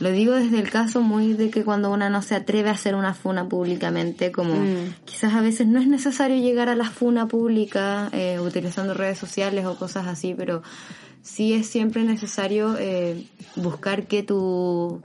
lo 0.00 0.10
digo 0.10 0.34
desde 0.34 0.58
el 0.58 0.68
caso 0.68 1.00
muy 1.00 1.34
de 1.34 1.48
que 1.50 1.62
cuando 1.62 1.92
una 1.92 2.10
no 2.10 2.22
se 2.22 2.34
atreve 2.34 2.68
a 2.68 2.72
hacer 2.72 2.96
una 2.96 3.14
funa 3.14 3.48
públicamente, 3.48 4.32
como 4.32 4.54
Mm. 4.56 4.94
quizás 5.04 5.32
a 5.34 5.42
veces 5.42 5.68
no 5.68 5.78
es 5.78 5.86
necesario 5.86 6.38
llegar 6.38 6.70
a 6.70 6.74
la 6.74 6.90
funa 6.90 7.28
pública 7.28 8.08
eh, 8.12 8.40
utilizando 8.40 8.94
redes 8.94 9.18
sociales 9.18 9.64
o 9.66 9.76
cosas 9.76 10.08
así, 10.08 10.34
pero 10.36 10.64
sí 11.22 11.52
es 11.52 11.68
siempre 11.68 12.02
necesario 12.02 12.74
eh, 12.80 13.28
buscar 13.54 14.08
que 14.08 14.24
tu, 14.24 15.00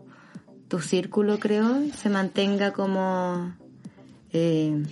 tu 0.67 0.79
círculo, 0.79 1.39
creo, 1.39 1.81
se 2.01 2.09
mantenga 2.09 2.73
como... 2.73 3.53
Eh, 4.33 4.83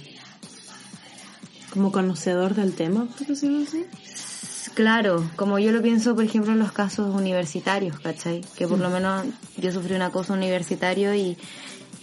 Como 1.72 1.92
conocedor 1.92 2.56
del 2.56 2.74
tema, 2.74 3.06
por 3.06 3.28
decirlo 3.28 3.64
así. 3.68 3.86
Claro, 4.76 5.30
como 5.36 5.60
yo 5.60 5.72
lo 5.72 5.82
pienso, 5.82 6.16
por 6.16 6.24
ejemplo, 6.24 6.54
en 6.54 6.60
los 6.60 6.72
casos 6.72 7.14
universitarios, 7.14 8.00
¿cachai? 8.00 8.42
Que 8.58 8.68
por 8.68 8.80
lo 8.80 8.90
menos 8.90 9.26
yo 9.58 9.72
sufrí 9.72 9.94
un 9.96 10.02
acoso 10.02 10.34
universitario 10.34 11.14
y, 11.16 11.38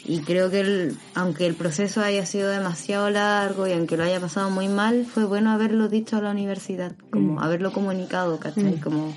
y 0.04 0.20
creo 0.20 0.50
que 0.50 0.60
el- 0.60 0.96
aunque 1.14 1.46
el 1.46 1.54
proceso 1.54 2.02
haya 2.02 2.24
sido 2.26 2.50
demasiado 2.50 3.08
largo 3.10 3.66
y 3.66 3.72
aunque 3.72 3.96
lo 3.96 4.04
haya 4.04 4.20
pasado 4.20 4.50
muy 4.50 4.68
mal, 4.68 5.06
fue 5.06 5.24
bueno 5.24 5.50
haberlo 5.50 5.88
dicho 5.88 6.16
a 6.16 6.20
la 6.22 6.30
universidad, 6.30 6.92
como 7.10 7.40
haberlo 7.40 7.72
comunicado, 7.72 8.38
¿cachai? 8.40 8.78
Como 8.80 9.14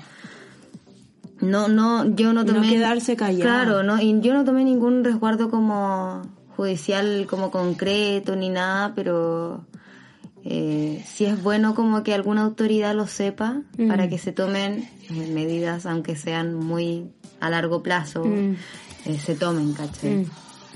no, 1.50 1.68
no, 1.68 2.04
yo 2.14 2.32
no 2.32 2.44
No 2.44 2.52
tomé... 2.54 2.68
quedarse 2.68 3.16
callado. 3.16 3.42
Claro, 3.42 3.82
no, 3.82 4.00
y 4.00 4.20
yo 4.20 4.34
no 4.34 4.44
tomé 4.44 4.64
ningún 4.64 5.04
resguardo 5.04 5.50
como 5.50 6.22
judicial, 6.56 7.26
como 7.28 7.50
concreto 7.50 8.34
ni 8.36 8.48
nada, 8.48 8.92
pero 8.94 9.64
eh, 10.44 11.04
sí 11.06 11.24
es 11.24 11.42
bueno 11.42 11.74
como 11.74 12.02
que 12.02 12.14
alguna 12.14 12.42
autoridad 12.42 12.94
lo 12.94 13.06
sepa 13.06 13.62
Mm. 13.78 13.88
para 13.88 14.08
que 14.08 14.18
se 14.18 14.32
tomen 14.32 14.88
eh, 15.10 15.30
medidas, 15.32 15.86
aunque 15.86 16.16
sean 16.16 16.54
muy 16.54 17.10
a 17.40 17.50
largo 17.50 17.82
plazo, 17.82 18.24
Mm. 18.24 18.54
eh, 19.06 19.18
se 19.18 19.34
tomen, 19.34 19.72
¿cachai? 19.74 20.26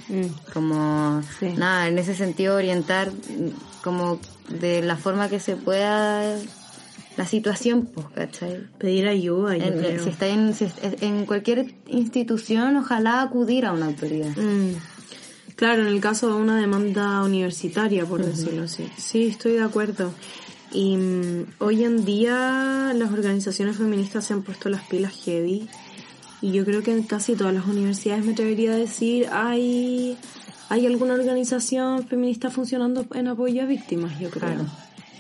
Mm, 0.09 0.15
mm. 0.21 0.35
Como, 0.53 1.23
Sí. 1.39 1.53
nada, 1.57 1.89
en 1.89 1.99
ese 1.99 2.15
sentido 2.15 2.57
orientar 2.57 3.11
mm, 3.11 3.83
como 3.85 4.19
de 4.49 4.83
la 4.83 4.97
forma 4.97 5.29
que 5.29 5.39
se 5.41 5.57
pueda 5.57 6.37
la 7.21 7.27
situación, 7.27 7.87
pues, 7.93 8.07
¿cachai? 8.15 8.67
Pedir 8.79 9.07
ayuda, 9.07 9.55
yo 9.55 9.65
En, 9.65 9.79
creo. 9.79 10.03
si 10.03 10.09
está 10.09 10.27
en, 10.27 10.55
si 10.55 10.67
en 11.03 11.27
cualquier 11.27 11.75
institución, 11.87 12.77
ojalá 12.79 13.21
acudir 13.21 13.67
a 13.67 13.73
una 13.75 13.87
autoridad. 13.87 14.35
Mm. 14.37 14.75
Claro, 15.55 15.83
en 15.83 15.89
el 15.89 16.01
caso 16.01 16.29
de 16.29 16.41
una 16.41 16.59
demanda 16.59 17.23
universitaria, 17.23 18.07
por 18.07 18.25
decirlo 18.25 18.63
así. 18.63 18.89
Sí, 18.97 19.27
estoy 19.27 19.53
de 19.53 19.63
acuerdo. 19.63 20.15
Y 20.73 20.97
mm, 20.97 21.47
hoy 21.59 21.85
en 21.85 22.07
día 22.07 22.95
las 22.95 23.13
organizaciones 23.13 23.77
feministas 23.77 24.25
se 24.25 24.33
han 24.33 24.43
puesto 24.43 24.71
las 24.71 24.85
pilas 24.89 25.13
heavy. 25.23 25.69
Y 26.41 26.53
yo 26.53 26.65
creo 26.65 26.83
que 26.83 26.93
en 26.93 27.03
casi 27.03 27.35
todas 27.35 27.53
las 27.53 27.67
universidades 27.67 28.25
me 28.25 28.33
atrevería 28.33 28.73
a 28.73 28.77
decir 28.77 29.27
hay, 29.31 30.17
hay 30.71 30.87
alguna 30.87 31.13
organización 31.13 32.07
feminista 32.09 32.49
funcionando 32.49 33.05
en 33.13 33.29
apoyo 33.29 33.63
a 33.63 33.67
víctimas, 33.67 34.19
yo 34.19 34.31
creo. 34.31 34.55
Claro. 34.55 34.65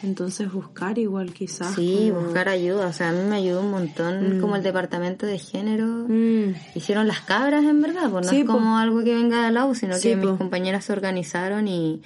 Entonces 0.02 0.50
buscar 0.52 0.98
igual 0.98 1.32
quizás. 1.34 1.74
Sí, 1.74 2.08
como- 2.12 2.24
buscar 2.26 2.48
ayuda. 2.48 2.86
O 2.86 2.92
sea, 2.92 3.10
a 3.10 3.12
mí 3.12 3.18
me 3.28 3.36
ayudó 3.36 3.60
un 3.60 3.70
montón 3.70 4.38
Mm. 4.38 4.40
como 4.40 4.56
el 4.56 4.62
departamento 4.62 5.26
de 5.26 5.38
género. 5.38 6.06
Mm, 6.08 6.54
Hicieron 6.74 7.06
las 7.06 7.20
cabras, 7.20 7.64
en 7.64 7.82
verdad. 7.82 8.08
Pues 8.10 8.24
no 8.26 8.30
Sí, 8.32 8.40
es 8.40 8.44
po. 8.46 8.52
como 8.52 8.78
algo 8.78 9.04
que 9.04 9.14
venga 9.14 9.44
de 9.44 9.50
la 9.52 9.66
U, 9.66 9.74
sino 9.74 9.94
Sí, 9.96 10.08
que 10.10 10.16
mis 10.16 10.26
po. 10.26 10.38
compañeras 10.38 10.84
se 10.86 10.92
organizaron 10.92 11.68
y, 11.68 12.00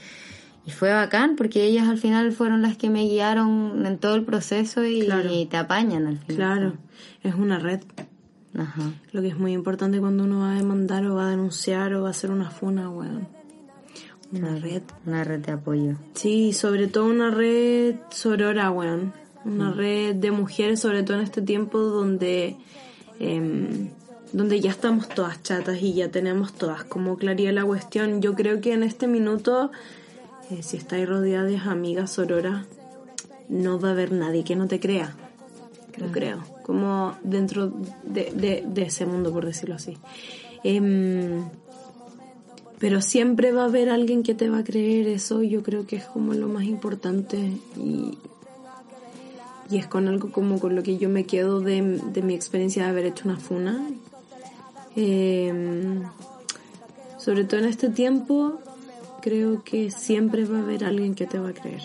y 0.66 0.70
fue 0.72 0.92
bacán 0.92 1.36
porque 1.36 1.62
ellas 1.64 1.88
al 1.88 1.98
final 1.98 2.32
fueron 2.32 2.62
las 2.62 2.76
que 2.76 2.90
me 2.90 3.02
guiaron 3.04 3.86
en 3.86 3.98
todo 3.98 4.14
el 4.16 4.24
proceso 4.24 4.84
y, 4.84 5.02
Claro. 5.06 5.30
te 5.48 5.56
apañan 5.56 6.06
al 6.06 6.18
final. 6.18 6.36
claro, 6.36 6.72
es 7.22 7.34
una 7.34 7.58
red. 7.60 7.80
Ajá. 8.56 8.82
Lo 9.12 9.20
que 9.20 9.28
es 9.28 9.38
muy 9.38 9.52
importante 9.52 9.98
cuando 10.00 10.24
uno 10.24 10.40
va 10.40 10.52
a 10.52 10.54
demandar 10.56 11.04
o 11.06 11.16
va 11.16 11.26
a 11.26 11.30
denunciar 11.30 11.92
o 11.94 12.02
va 12.02 12.08
a 12.08 12.10
hacer 12.10 12.30
una 12.30 12.50
funa, 12.50 12.88
weón. 12.88 13.26
Una 14.34 14.56
red. 14.56 14.82
Una 15.06 15.24
red 15.24 15.40
de 15.40 15.52
apoyo. 15.52 15.94
Sí, 16.14 16.52
sobre 16.52 16.86
todo 16.88 17.06
una 17.06 17.30
red 17.30 17.96
sorora, 18.10 18.70
weón. 18.70 19.12
Una 19.44 19.72
red 19.72 20.14
de 20.16 20.30
mujeres, 20.30 20.80
sobre 20.80 21.02
todo 21.02 21.18
en 21.18 21.22
este 21.24 21.42
tiempo 21.42 21.78
donde, 21.78 22.56
em, 23.20 23.90
donde 24.32 24.60
ya 24.60 24.70
estamos 24.70 25.08
todas 25.08 25.42
chatas 25.42 25.80
y 25.82 25.92
ya 25.94 26.10
tenemos 26.10 26.54
todas 26.54 26.84
como 26.84 27.16
claridad 27.18 27.52
la 27.52 27.64
cuestión. 27.64 28.22
Yo 28.22 28.34
creo 28.34 28.60
que 28.62 28.72
en 28.72 28.82
este 28.82 29.06
minuto, 29.06 29.70
eh, 30.50 30.62
si 30.62 30.78
estáis 30.78 31.06
rodeadas 31.08 31.48
de 31.50 31.58
amigas 31.58 32.12
sororas, 32.12 32.64
no 33.50 33.78
va 33.78 33.88
a 33.90 33.92
haber 33.92 34.12
nadie 34.12 34.44
que 34.44 34.56
no 34.56 34.66
te 34.66 34.80
crea. 34.80 35.14
Yo 35.98 36.10
creo. 36.10 36.42
Como 36.62 37.14
dentro 37.22 37.70
de, 38.02 38.32
de- 38.34 38.64
de 38.66 38.82
ese 38.82 39.04
mundo, 39.04 39.30
por 39.32 39.44
decirlo 39.44 39.74
así. 39.76 39.98
Em, 40.64 41.44
pero 42.78 43.00
siempre 43.00 43.52
va 43.52 43.62
a 43.62 43.66
haber 43.66 43.88
alguien 43.88 44.22
que 44.22 44.34
te 44.34 44.48
va 44.50 44.58
a 44.58 44.64
creer 44.64 45.08
eso, 45.08 45.42
yo 45.42 45.62
creo 45.62 45.86
que 45.86 45.96
es 45.96 46.04
como 46.04 46.34
lo 46.34 46.48
más 46.48 46.64
importante 46.64 47.38
y, 47.76 48.18
y 49.70 49.78
es 49.78 49.86
con 49.86 50.08
algo 50.08 50.30
como 50.30 50.60
con 50.60 50.74
lo 50.74 50.82
que 50.82 50.98
yo 50.98 51.08
me 51.08 51.24
quedo 51.24 51.60
de, 51.60 52.00
de 52.12 52.22
mi 52.22 52.34
experiencia 52.34 52.84
de 52.84 52.90
haber 52.90 53.06
hecho 53.06 53.24
una 53.26 53.36
funa. 53.36 53.86
Eh, 54.96 56.02
sobre 57.18 57.44
todo 57.44 57.60
en 57.60 57.66
este 57.66 57.88
tiempo, 57.88 58.60
creo 59.22 59.64
que 59.64 59.90
siempre 59.90 60.44
va 60.44 60.58
a 60.58 60.62
haber 60.62 60.84
alguien 60.84 61.14
que 61.14 61.26
te 61.26 61.38
va 61.38 61.48
a 61.48 61.54
creer 61.54 61.80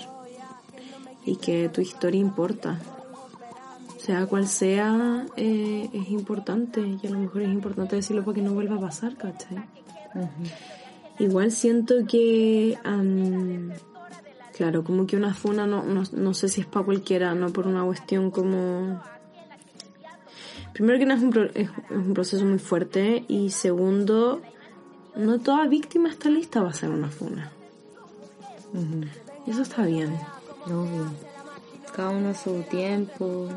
y 1.25 1.37
que 1.37 1.69
tu 1.69 1.79
historia 1.79 2.19
importa. 2.19 2.79
Sea 3.97 4.25
cual 4.25 4.47
sea, 4.47 5.25
eh, 5.37 5.89
es 5.93 6.09
importante 6.09 6.81
y 6.81 7.07
a 7.07 7.09
lo 7.09 7.19
mejor 7.19 7.43
es 7.43 7.49
importante 7.49 7.95
decirlo 7.95 8.25
para 8.25 8.35
que 8.35 8.41
no 8.41 8.53
vuelva 8.53 8.75
a 8.75 8.79
pasar, 8.81 9.15
¿cachai? 9.15 9.63
Igual 11.19 11.51
siento 11.51 11.95
que, 12.07 12.77
am, 12.83 13.71
claro, 14.55 14.83
como 14.83 15.05
que 15.05 15.17
una 15.17 15.33
funa 15.33 15.67
no, 15.67 15.83
no, 15.83 16.03
no 16.11 16.33
sé 16.33 16.47
si 16.49 16.61
es 16.61 16.67
para 16.67 16.85
cualquiera, 16.85 17.35
no 17.35 17.49
por 17.51 17.67
una 17.67 17.83
cuestión 17.83 18.31
como... 18.31 19.01
Primero 20.73 20.97
que 20.97 21.05
nada 21.05 21.17
es 21.19 21.23
un, 21.25 21.29
pro- 21.31 21.49
es, 21.53 21.69
es 21.69 21.97
un 21.97 22.13
proceso 22.13 22.45
muy 22.45 22.59
fuerte 22.59 23.25
y 23.27 23.49
segundo, 23.49 24.41
no 25.15 25.39
toda 25.39 25.67
víctima 25.67 26.07
está 26.09 26.29
lista 26.29 26.59
para 26.61 26.71
hacer 26.71 26.89
una 26.89 27.09
funa. 27.09 27.51
Y 29.45 29.51
eso 29.51 29.61
está 29.63 29.83
bien, 29.85 30.15
Obvio. 30.65 31.11
Cada 31.93 32.11
uno 32.11 32.29
a 32.29 32.33
su 32.33 32.61
tiempo. 32.69 33.49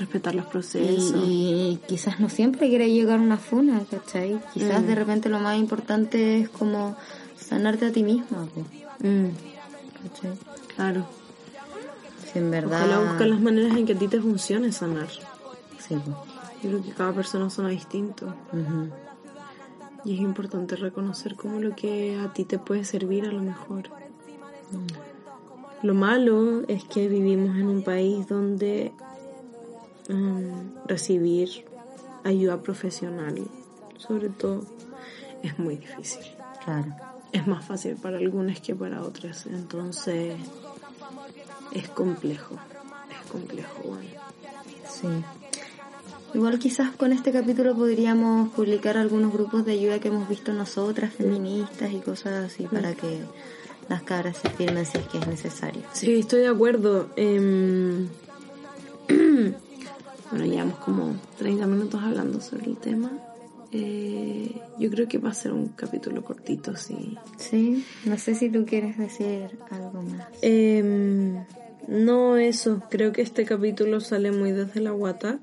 Respetar 0.00 0.34
los 0.34 0.46
procesos. 0.46 1.14
y 1.26 1.78
quizás 1.86 2.18
no 2.20 2.28
siempre 2.28 2.68
quiere 2.68 2.90
llegar 2.90 3.18
a 3.18 3.22
una 3.22 3.36
funa, 3.38 3.82
¿cachai? 3.90 4.40
Quizás 4.54 4.86
de 4.86 4.94
repente 4.94 5.28
lo 5.28 5.38
más 5.40 5.58
importante 5.58 6.40
es 6.40 6.48
como 6.48 6.96
sanarte 7.36 7.86
a 7.86 7.92
ti 7.92 8.02
misma, 8.02 8.48
Mm, 9.02 9.28
¿cachai? 10.02 10.32
claro. 10.74 11.06
Si 12.32 12.38
en 12.38 12.50
verdad... 12.50 12.78
Ojalá 12.86 12.98
buscar 13.10 13.26
las 13.28 13.40
maneras 13.40 13.76
en 13.76 13.86
que 13.86 13.92
a 13.94 13.98
ti 13.98 14.08
te 14.08 14.20
funcione 14.20 14.70
sanar. 14.72 15.08
Sí. 15.78 15.94
Yo 16.62 16.68
creo 16.70 16.82
que 16.82 16.90
cada 16.92 17.12
persona 17.12 17.48
suena 17.50 17.70
distinto. 17.70 18.34
Y 20.04 20.14
es 20.14 20.20
importante 20.20 20.76
reconocer 20.76 21.34
como 21.34 21.58
lo 21.60 21.74
que 21.74 22.18
a 22.18 22.32
ti 22.32 22.44
te 22.44 22.58
puede 22.58 22.84
servir 22.84 23.24
a 23.26 23.32
lo 23.32 23.40
mejor. 23.42 23.84
Lo 25.82 25.94
malo 25.94 26.62
es 26.68 26.84
que 26.84 27.08
vivimos 27.08 27.56
en 27.56 27.66
un 27.68 27.82
país 27.82 28.28
donde 28.28 28.92
mm, 30.10 30.86
recibir 30.86 31.64
ayuda 32.24 32.62
profesional, 32.62 33.36
sobre 33.96 34.28
todo, 34.28 34.64
es 35.42 35.58
muy 35.58 35.76
difícil. 35.76 36.22
Claro. 36.64 36.94
Es 37.32 37.46
más 37.46 37.64
fácil 37.64 37.96
para 37.96 38.18
algunas 38.18 38.60
que 38.60 38.74
para 38.74 39.02
otras. 39.02 39.46
Entonces, 39.46 40.36
es 41.72 41.88
complejo. 41.88 42.56
Es 43.10 43.30
complejo, 43.30 43.82
bueno. 43.84 44.10
Sí. 44.88 45.08
Igual 46.34 46.58
quizás 46.58 46.90
con 46.92 47.12
este 47.12 47.32
capítulo 47.32 47.74
podríamos 47.74 48.50
publicar 48.50 48.96
algunos 48.96 49.32
grupos 49.32 49.64
de 49.64 49.72
ayuda 49.72 49.98
que 49.98 50.08
hemos 50.08 50.28
visto 50.28 50.52
nosotras, 50.52 51.12
feministas 51.12 51.92
y 51.92 51.98
cosas 51.98 52.52
así, 52.52 52.64
para 52.64 52.94
que 52.94 53.22
las 53.88 54.02
cabras 54.02 54.36
se 54.36 54.48
firmen 54.50 54.86
si 54.86 54.98
es 54.98 55.06
que 55.08 55.18
es 55.18 55.26
necesario. 55.26 55.82
Sí, 55.92 56.20
estoy 56.20 56.40
de 56.40 56.48
acuerdo. 56.48 57.08
Em, 57.16 58.08
bueno, 60.30 60.46
llevamos 60.46 60.78
como 60.78 61.14
30 61.38 61.66
minutos 61.66 62.00
hablando 62.02 62.40
sobre 62.40 62.66
el 62.66 62.76
tema. 62.76 63.10
Eh, 63.72 64.60
yo 64.78 64.90
creo 64.90 65.06
que 65.06 65.18
va 65.18 65.30
a 65.30 65.34
ser 65.34 65.52
un 65.52 65.68
capítulo 65.68 66.24
cortito, 66.24 66.76
sí. 66.76 67.16
Sí, 67.36 67.84
no 68.04 68.18
sé 68.18 68.34
si 68.34 68.50
tú 68.50 68.64
quieres 68.64 68.98
decir 68.98 69.58
algo 69.70 70.02
más. 70.02 70.28
Em, 70.42 71.44
no 71.86 72.36
eso, 72.36 72.82
creo 72.90 73.12
que 73.12 73.22
este 73.22 73.44
capítulo 73.44 74.00
sale 74.00 74.32
muy 74.32 74.52
desde 74.52 74.80
la 74.80 74.90
guata. 74.90 75.38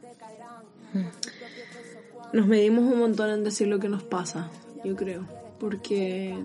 Nos 2.34 2.47
medimos 2.47 2.84
un 2.91 3.00
montón 3.00 3.30
en 3.30 3.43
decir 3.43 3.67
lo 3.67 3.80
que 3.80 3.89
nos 3.89 4.04
pasa, 4.04 4.50
yo 4.84 4.95
creo. 4.95 5.26
Porque 5.60 6.36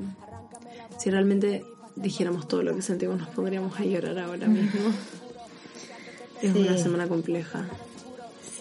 si 0.99 1.11
realmente 1.11 1.65
dijéramos 1.97 2.49
todo 2.49 2.63
lo 2.63 2.75
que 2.75 2.83
sentimos 2.83 3.19
nos 3.19 3.29
pondríamos 3.29 3.79
a 3.79 3.85
llorar 3.85 4.19
ahora 4.19 4.47
mismo. 4.47 4.81
Es 6.43 6.53
una 6.57 6.77
semana 6.77 7.07
compleja. 7.07 7.69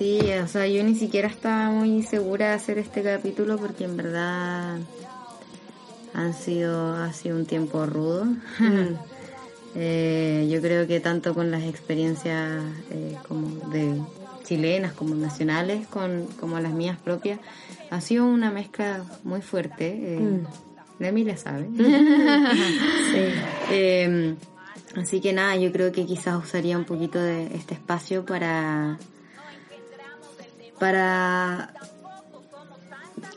Sí, 0.02 0.20
o 0.44 0.48
sea, 0.48 0.66
yo 0.66 0.84
ni 0.84 0.96
siquiera 0.96 1.28
estaba 1.28 1.70
muy 1.70 2.02
segura 2.02 2.48
de 2.48 2.54
hacer 2.56 2.80
este 2.80 3.04
capítulo 3.04 3.60
porque 3.60 3.84
en 3.84 3.98
verdad 3.98 4.80
han 6.16 6.34
sido, 6.34 6.96
ha 6.96 7.14
sido 7.14 7.38
un 7.38 7.46
tiempo 7.46 7.86
rudo. 7.86 8.26
Eh, 9.74 10.50
yo 10.52 10.60
creo 10.62 10.86
que 10.86 11.00
tanto 11.00 11.34
con 11.34 11.50
las 11.50 11.64
experiencias 11.64 12.62
eh, 12.90 13.16
como 13.26 13.70
de 13.70 14.02
chilenas 14.44 14.92
como 14.92 15.16
nacionales, 15.16 15.88
con, 15.88 16.26
como 16.42 16.60
las 16.60 16.74
mías 16.74 16.98
propias, 17.00 17.40
ha 17.90 18.02
sido 18.02 18.26
una 18.26 18.52
mezcla 18.52 19.06
muy 19.24 19.42
fuerte. 19.42 19.96
Eh, 19.98 20.42
La 21.00 21.08
Emilia 21.08 21.38
sabe. 21.38 21.70
Eh, 23.72 24.36
así 24.98 25.22
que 25.22 25.32
nada, 25.32 25.56
yo 25.56 25.72
creo 25.72 25.94
que 25.94 26.06
quizás 26.06 26.36
usaría 26.44 26.78
un 26.78 26.84
poquito 26.84 27.18
de 27.18 27.56
este 27.56 27.76
espacio 27.76 28.26
para 28.26 29.00
para 30.82 31.70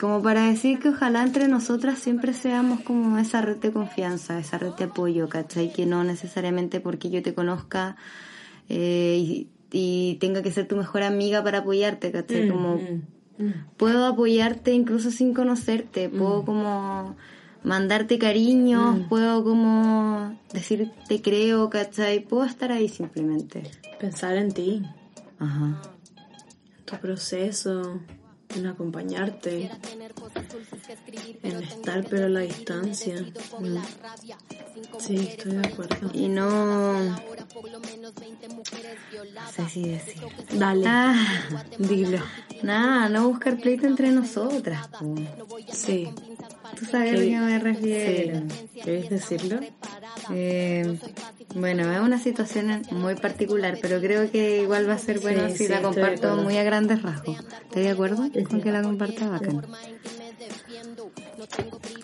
como 0.00 0.22
para 0.22 0.46
decir 0.46 0.78
que 0.78 0.88
ojalá 0.88 1.22
entre 1.22 1.46
nosotras 1.46 1.98
siempre 1.98 2.32
seamos 2.32 2.80
como 2.80 3.18
esa 3.18 3.42
red 3.42 3.58
de 3.58 3.70
confianza, 3.70 4.38
esa 4.38 4.56
red 4.56 4.72
de 4.72 4.84
apoyo, 4.84 5.28
¿cachai? 5.28 5.70
Que 5.70 5.84
no 5.84 6.04
necesariamente 6.04 6.80
porque 6.80 7.10
yo 7.10 7.22
te 7.22 7.34
conozca 7.34 7.96
eh, 8.70 9.18
y, 9.18 9.48
y 9.70 10.14
tenga 10.20 10.40
que 10.40 10.52
ser 10.52 10.66
tu 10.66 10.76
mejor 10.76 11.02
amiga 11.02 11.44
para 11.44 11.58
apoyarte, 11.58 12.10
¿cachai? 12.12 12.48
Como 12.48 12.80
puedo 13.76 14.06
apoyarte 14.06 14.72
incluso 14.72 15.10
sin 15.10 15.34
conocerte, 15.34 16.08
puedo 16.08 16.46
como 16.46 17.14
mandarte 17.62 18.18
cariños, 18.18 19.00
puedo 19.10 19.44
como 19.44 20.34
decir 20.50 20.90
te 21.08 21.20
creo, 21.20 21.68
¿cachai? 21.68 22.20
Puedo 22.20 22.44
estar 22.44 22.72
ahí 22.72 22.88
simplemente. 22.88 23.64
Pensar 24.00 24.36
en 24.36 24.50
ti, 24.52 24.82
Ajá. 25.38 25.93
Tu 26.96 27.00
proceso, 27.00 28.00
en 28.56 28.66
acompañarte, 28.66 29.70
en 31.42 31.62
estar 31.62 32.04
pero 32.08 32.26
a 32.26 32.28
la 32.28 32.40
distancia. 32.40 33.16
Mm. 33.60 33.76
Sí, 34.98 35.16
estoy 35.16 35.52
de 35.52 35.66
acuerdo. 35.66 36.10
Y 36.12 36.28
no... 36.28 37.02
No 37.02 37.16
sé 39.56 39.68
si 39.68 39.88
decir. 39.88 40.22
Dale, 40.58 40.84
Ah, 40.86 41.64
dilo. 41.78 42.18
nada, 42.62 43.08
no 43.08 43.28
buscar 43.28 43.56
pleito 43.58 43.86
entre 43.86 44.10
nosotras. 44.10 44.88
po. 44.88 45.14
Sí, 45.72 46.08
Tú 46.78 46.84
sabes 46.86 47.10
a 47.10 47.16
lo 47.16 47.20
que 47.20 47.36
me 47.38 47.58
refiero. 47.58 48.38
sí. 48.48 48.80
¿Quieres 48.82 49.10
decirlo? 49.10 49.60
Eh, 50.30 50.98
bueno, 51.54 51.92
es 51.92 52.00
una 52.00 52.18
situación 52.18 52.82
muy 52.90 53.14
particular, 53.14 53.78
pero 53.80 54.00
creo 54.00 54.30
que 54.30 54.62
igual 54.62 54.88
va 54.88 54.94
a 54.94 54.98
ser 54.98 55.20
bueno 55.20 55.48
Sí, 55.48 55.56
si 55.56 55.64
sí, 55.66 55.68
la 55.68 55.82
comparto 55.82 56.36
muy 56.36 56.56
a 56.56 56.62
grandes 56.64 57.02
rasgos. 57.02 57.36
¿Estás 57.38 57.82
de 57.82 57.90
acuerdo 57.90 58.28
con 58.48 58.60
que 58.60 58.72
la 58.72 58.82
comparta 58.82 59.28
bacán? 59.28 59.62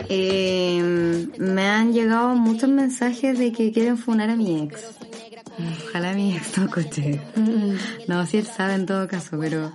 Eh, 0.09 1.29
me 1.39 1.69
han 1.69 1.93
llegado 1.93 2.35
muchos 2.35 2.69
mensajes 2.69 3.39
de 3.39 3.53
que 3.53 3.73
quieren 3.73 3.97
funar 3.99 4.31
a 4.31 4.37
mi 4.37 4.63
ex. 4.63 4.85
Ojalá 5.89 6.15
mi 6.15 6.37
ex 6.37 6.59
no 6.59 6.65
escuche. 6.65 7.21
No, 8.07 8.27
si 8.27 8.39
él 8.39 8.47
sabe 8.47 8.75
en 8.75 8.87
todo 8.87 9.07
caso, 9.09 9.39
pero 9.39 9.73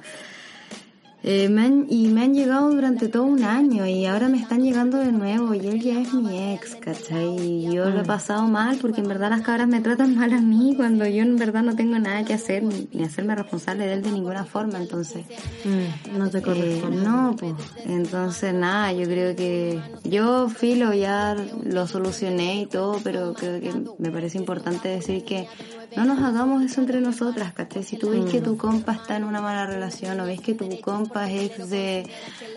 eh, 1.28 1.50
me 1.50 1.64
han- 1.64 1.88
y 1.90 2.08
me 2.10 2.22
han 2.22 2.36
llegado 2.36 2.70
durante 2.72 3.08
todo 3.08 3.24
un 3.24 3.44
año 3.44 3.88
y 3.88 4.06
ahora 4.06 4.30
me 4.30 4.38
están 4.38 4.62
llegando 4.62 5.00
de 5.00 5.12
nuevo 5.12 5.56
y 5.56 5.60
él 5.66 5.82
ya 5.82 6.00
es 6.00 6.14
mi 6.14 6.54
ex, 6.54 6.76
¿cachai? 6.76 7.36
Y 7.40 7.74
yo 7.74 7.90
lo 7.90 8.02
he 8.02 8.04
pasado 8.06 8.44
mal 8.48 8.78
porque 8.80 9.02
en 9.02 9.08
verdad 9.08 9.32
las 9.32 9.42
cabras 9.42 9.68
me 9.68 9.82
tratan 9.82 10.16
mal 10.16 10.32
a 10.34 10.40
mí 10.40 10.76
cuando 10.78 11.04
yo 11.08 11.24
en 11.24 11.36
verdad 11.36 11.64
no 11.64 11.76
tengo 11.76 11.98
nada 11.98 12.24
que 12.26 12.36
hacer 12.36 12.62
ni, 12.62 12.88
ni 12.94 13.04
hacerme 13.04 13.34
responsable 13.34 13.88
de 13.88 13.94
él 13.94 14.04
de 14.04 14.12
ninguna 14.12 14.46
forma, 14.46 14.78
entonces... 14.78 15.26
Mm, 15.66 16.18
no 16.20 16.30
te 16.30 16.38
eh, 16.38 16.42
corresponde. 16.44 16.98
no, 17.04 17.36
pues 17.40 17.54
entonces 17.86 18.54
nada, 18.54 18.94
yo 18.94 19.06
creo 19.06 19.36
que 19.36 19.80
yo 20.04 20.48
filo 20.50 20.94
ya 20.94 21.36
lo 21.64 21.88
solucioné 21.88 22.62
y 22.62 22.66
todo, 22.68 23.00
pero 23.04 23.34
creo 23.34 23.60
que 23.60 23.74
me 23.98 24.12
parece 24.12 24.38
importante 24.38 24.90
decir 24.90 25.24
que 25.26 25.48
no 25.96 26.06
nos 26.06 26.20
hagamos 26.20 26.64
eso 26.64 26.82
entre 26.82 27.02
nosotras, 27.02 27.54
¿cachai? 27.54 27.84
Si 27.84 27.98
tú 27.98 28.10
ves 28.10 28.26
que 28.32 28.42
tu 28.42 28.58
compa 28.58 28.94
está 28.94 29.18
en 29.18 29.24
una 29.24 29.42
mala 29.42 29.66
relación 29.66 30.20
o 30.20 30.26
ves 30.26 30.42
que 30.42 30.54
tu 30.54 30.70
compa 30.82 31.30
es 31.30 31.52
ex 31.52 31.70
de, 31.70 32.08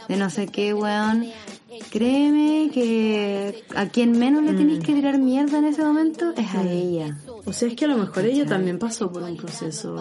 de 0.09 0.17
no 0.17 0.31
sé 0.31 0.47
qué, 0.47 0.75
weón, 0.75 1.27
créeme 1.91 2.71
que 2.73 3.65
a 3.77 3.87
quien 3.87 4.19
menos 4.19 4.43
le 4.43 4.55
tenéis 4.55 4.81
que 4.81 4.95
tirar 4.95 5.19
mierda 5.19 5.59
en 5.59 5.65
ese 5.65 5.83
momento 5.83 6.33
es 6.37 6.55
a 6.55 6.63
ella. 6.63 7.17
O 7.49 7.53
sea, 7.55 7.67
es 7.69 7.75
que 7.75 7.87
a 7.87 7.89
lo 7.89 7.97
mejor 7.97 8.27
ella 8.27 8.45
también 8.45 8.79
pasó 8.79 9.11
por 9.11 9.23
un 9.23 9.37
proceso 9.37 9.97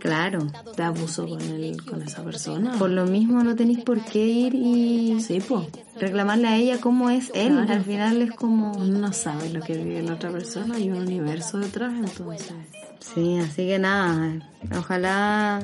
Claro. 0.00 0.46
de 0.76 0.82
abuso 0.82 1.26
con 1.28 1.40
él, 1.40 1.80
con 1.84 2.02
esa 2.02 2.24
persona. 2.24 2.72
Por 2.78 2.90
lo 2.90 3.06
mismo 3.06 3.42
no 3.44 3.54
tenéis 3.54 3.82
por 3.84 4.04
qué 4.04 4.26
ir 4.26 4.54
y 4.56 5.20
Sí, 5.20 5.40
pues. 5.46 5.68
reclamarle 6.00 6.48
a 6.48 6.56
ella 6.56 6.80
cómo 6.80 7.10
es 7.10 7.30
él. 7.34 7.52
Claro. 7.52 7.72
Al 7.72 7.84
final 7.84 8.22
es 8.22 8.32
como... 8.32 8.72
Uno 8.72 8.98
no 8.98 9.12
sabe 9.12 9.50
lo 9.50 9.60
que 9.60 9.76
vive 9.76 10.02
la 10.02 10.14
otra 10.14 10.30
persona 10.30 10.78
y 10.78 10.90
un 10.90 10.98
universo 10.98 11.58
detrás, 11.58 11.92
entonces. 11.94 12.52
Sí, 13.00 13.38
así 13.38 13.66
que 13.66 13.78
nada, 13.78 14.40
ojalá 14.78 15.60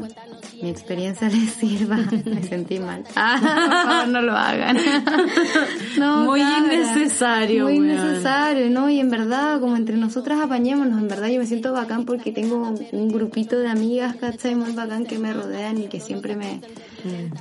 mi 0.63 0.69
experiencia 0.69 1.29
les 1.29 1.51
sirva. 1.53 1.97
Me 2.27 2.43
sentí 2.43 2.79
mal. 2.79 3.03
Ah, 3.17 3.39
por 3.41 3.91
favor, 3.93 4.09
no 4.09 4.23
lo 4.23 4.37
hagan. 4.37 4.77
No, 5.99 6.25
Muy 6.25 6.41
innecesario, 6.41 7.65
Muy 7.65 7.79
weón. 7.81 7.91
innecesario, 7.91 8.71
¿no? 8.71 8.89
Y 8.91 9.01
en 9.01 9.11
verdad, 9.11 9.61
como 9.61 9.77
entre 9.77 9.97
nosotras 9.97 10.41
apañémonos, 10.41 10.99
en 10.99 11.09
verdad 11.09 11.29
yo 11.29 11.39
me 11.41 11.47
siento 11.47 11.73
bacán 11.73 12.05
porque 12.05 12.33
tengo 12.33 12.73
un 12.93 13.09
grupito 13.09 13.59
de 13.59 13.69
amigas, 13.69 14.17
¿cachai? 14.17 14.55
Muy 14.55 14.73
bacán 14.73 15.05
que 15.05 15.19
me 15.19 15.33
rodean 15.33 15.79
y 15.79 15.89
que 15.89 16.01
siempre 16.01 16.37
me, 16.37 16.61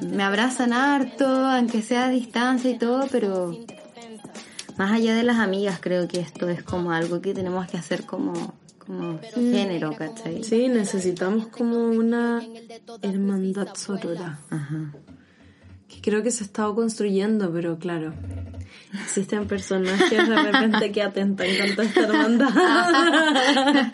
me 0.02 0.24
abrazan 0.24 0.74
harto, 0.74 1.26
aunque 1.28 1.82
sea 1.82 2.06
a 2.06 2.10
distancia 2.10 2.70
y 2.72 2.78
todo, 2.78 3.08
pero 3.12 3.58
más 4.78 4.92
allá 4.92 5.14
de 5.16 5.24
las 5.24 5.38
amigas, 5.38 5.80
creo 5.82 6.08
que 6.08 6.20
esto 6.20 6.50
es 6.50 6.64
como 6.64 6.92
algo 6.92 7.22
que 7.22 7.34
tenemos 7.34 7.68
que 7.68 7.78
hacer 7.78 8.06
como, 8.06 8.54
como 8.90 9.20
género, 9.36 9.94
¿cachai? 9.96 10.44
Sí, 10.44 10.68
necesitamos 10.68 11.48
como 11.48 11.90
una 11.90 12.42
hermandad 13.04 13.76
sorora. 13.76 14.40
Ajá. 14.50 14.92
Que 15.88 16.02
creo 16.02 16.24
que 16.24 16.32
se 16.32 16.44
ha 16.44 16.48
estado 16.48 16.74
construyendo, 16.74 17.52
pero 17.54 17.78
claro. 17.78 18.14
Existen 18.94 19.48
personajes 19.48 20.28
de 20.28 20.36
repente 20.36 20.92
que 20.92 21.04
atentan 21.04 21.48
contra 21.60 21.84
esta 21.86 22.02
hermandad. 22.02 22.50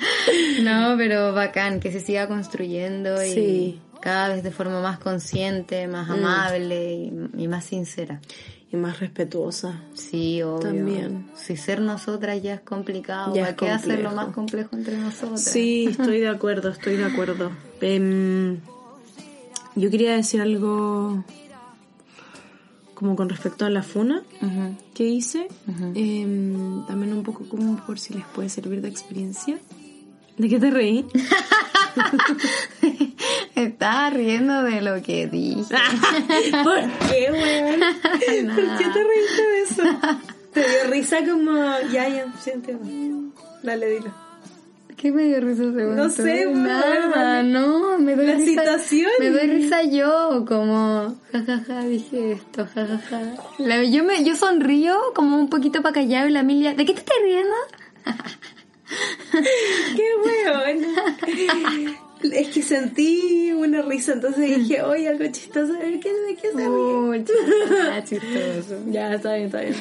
No, 0.64 0.96
pero 0.98 1.34
bacán, 1.34 1.80
que 1.80 1.92
se 1.92 2.00
siga 2.00 2.28
construyendo 2.28 3.22
y 3.24 3.32
Sí. 3.32 3.82
cada 4.02 4.30
vez 4.30 4.44
de 4.44 4.52
forma 4.52 4.82
más 4.82 5.00
consciente, 5.00 5.88
más 5.88 6.10
amable 6.10 6.94
y, 6.96 7.44
y 7.44 7.48
más 7.48 7.66
sincera. 7.66 8.22
Y 8.72 8.78
más 8.78 9.00
respetuosa. 9.00 9.82
Sí, 9.94 10.42
obvio. 10.42 10.60
También. 10.60 11.28
Si 11.36 11.56
ser 11.56 11.82
nosotras 11.82 12.42
ya 12.42 12.56
es 12.56 12.62
complicado, 12.62 13.34
Ya 13.36 13.42
¿para 13.42 13.52
es 13.52 13.58
qué 13.58 13.70
hacerlo 13.70 14.10
complejo. 14.10 14.16
más 14.16 14.34
complejo 14.36 14.76
entre 14.76 14.98
nosotras? 14.98 15.44
Sí, 15.44 15.88
estoy 15.90 16.20
de 16.20 16.30
acuerdo, 16.30 16.70
estoy 16.70 16.98
de 16.98 17.06
acuerdo. 17.06 17.52
Em, 17.82 18.60
yo 19.76 19.90
quería 19.92 20.16
decir 20.16 20.42
algo 20.42 21.24
como 22.96 23.16
con 23.18 23.28
respecto 23.30 23.66
a 23.66 23.70
la 23.70 23.84
funa 23.84 24.24
que 24.94 25.04
hice. 25.06 25.48
Em, 25.94 26.86
también 26.88 27.14
un 27.14 27.24
poco 27.24 27.44
como 27.48 27.76
por 27.86 28.00
si 28.00 28.14
les 28.14 28.26
puede 28.26 28.50
servir 28.50 28.82
de 28.82 28.88
experiencia. 28.90 29.60
¿De 30.38 30.50
qué 30.50 30.60
te 30.60 30.70
reí? 30.72 31.06
Estaba 33.56 34.10
riendo 34.10 34.64
de 34.64 34.82
lo 34.82 35.02
que 35.02 35.28
dije. 35.28 35.64
¿Por 36.64 36.82
qué, 37.10 37.30
weón? 37.32 37.80
¿Por 38.56 38.78
qué 38.78 38.86
te 38.94 39.04
reíste 39.04 39.42
de 39.42 39.62
eso? 39.64 39.84
Te 40.54 40.60
dio 40.62 40.92
risa 40.92 41.18
como... 41.26 41.54
Ya, 41.92 42.08
ya, 42.10 42.26
siente. 42.40 42.78
Dale, 43.64 43.88
dilo. 43.90 44.14
¿Qué 44.96 45.12
me 45.12 45.24
dio 45.26 45.42
risa 45.42 45.64
ese 45.64 45.84
No 45.84 46.10
sé, 46.10 46.48
weón, 46.48 46.64
nada, 46.64 47.44
no, 47.44 48.00
me 48.00 48.16
doy 48.16 48.28
La 48.28 48.36
risa. 48.36 48.62
situación. 48.62 49.12
Me 49.20 49.30
doy 49.30 49.48
risa 49.48 49.84
yo, 49.84 50.46
como 50.48 51.16
jajaja, 51.34 51.82
dije 51.82 52.32
esto, 52.34 52.66
jajaja. 52.74 53.22
La- 53.58 53.84
yo 53.84 54.04
me, 54.06 54.24
yo 54.24 54.36
sonrío 54.38 54.98
como 55.14 55.38
un 55.38 55.50
poquito 55.50 55.82
para 55.82 55.96
callado 55.96 56.28
y 56.28 56.32
la 56.32 56.40
Emilia, 56.40 56.74
¿de 56.74 56.86
qué 56.86 56.94
te 56.94 57.00
estás 57.00 57.18
riendo? 57.24 57.54
¡Qué 59.96 60.08
weón! 60.24 61.98
Es 62.34 62.48
que 62.50 62.62
sentí 62.62 63.52
una 63.52 63.82
risa, 63.82 64.14
entonces 64.14 64.58
dije, 64.58 64.82
oye, 64.82 65.08
algo 65.08 65.26
chistoso, 65.32 65.74
a 65.74 65.80
ver, 65.80 66.00
¿qué, 66.00 66.12
¿de 66.12 66.36
qué 66.36 66.52
se 66.52 66.58
ríe? 66.58 66.68
Oh, 66.68 67.14
chistoso, 67.16 68.02
chistoso. 68.06 68.82
Ya, 68.88 69.14
está 69.14 69.36
bien, 69.36 69.46
está 69.48 69.62
bien. 69.62 69.76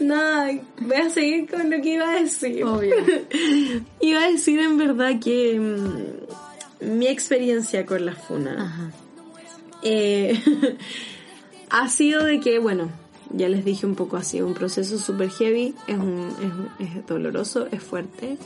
No, 0.00 0.16
voy 0.78 0.96
a 0.96 1.10
seguir 1.10 1.48
con 1.50 1.70
lo 1.70 1.80
que 1.82 1.94
iba 1.94 2.10
a 2.10 2.22
decir. 2.22 2.64
Obvio. 2.64 2.94
Iba 4.00 4.24
a 4.24 4.30
decir 4.30 4.58
en 4.60 4.78
verdad 4.78 5.20
que 5.22 5.58
mm, 5.60 6.96
mi 6.96 7.06
experiencia 7.06 7.84
con 7.84 8.06
la 8.06 8.14
funa 8.14 8.64
Ajá. 8.64 8.90
eh, 9.82 10.40
ha 11.70 11.88
sido 11.88 12.24
de 12.24 12.40
que, 12.40 12.58
bueno, 12.58 12.90
ya 13.30 13.48
les 13.48 13.64
dije 13.64 13.86
un 13.86 13.94
poco 13.94 14.16
así, 14.16 14.40
un 14.40 14.54
proceso 14.54 14.98
super 14.98 15.30
heavy, 15.30 15.74
es, 15.86 15.98
un, 15.98 16.34
es, 16.78 16.88
es 16.88 17.06
doloroso, 17.06 17.68
es 17.70 17.82
fuerte, 17.82 18.36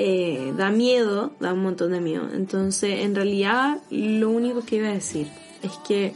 eh, 0.00 0.54
da 0.56 0.70
miedo, 0.70 1.32
da 1.40 1.52
un 1.52 1.62
montón 1.62 1.92
de 1.92 2.00
miedo. 2.00 2.28
Entonces, 2.32 3.00
en 3.00 3.14
realidad, 3.14 3.82
lo 3.90 4.30
único 4.30 4.64
que 4.64 4.76
iba 4.76 4.88
a 4.88 4.92
decir 4.92 5.28
es 5.62 5.72
que 5.86 6.14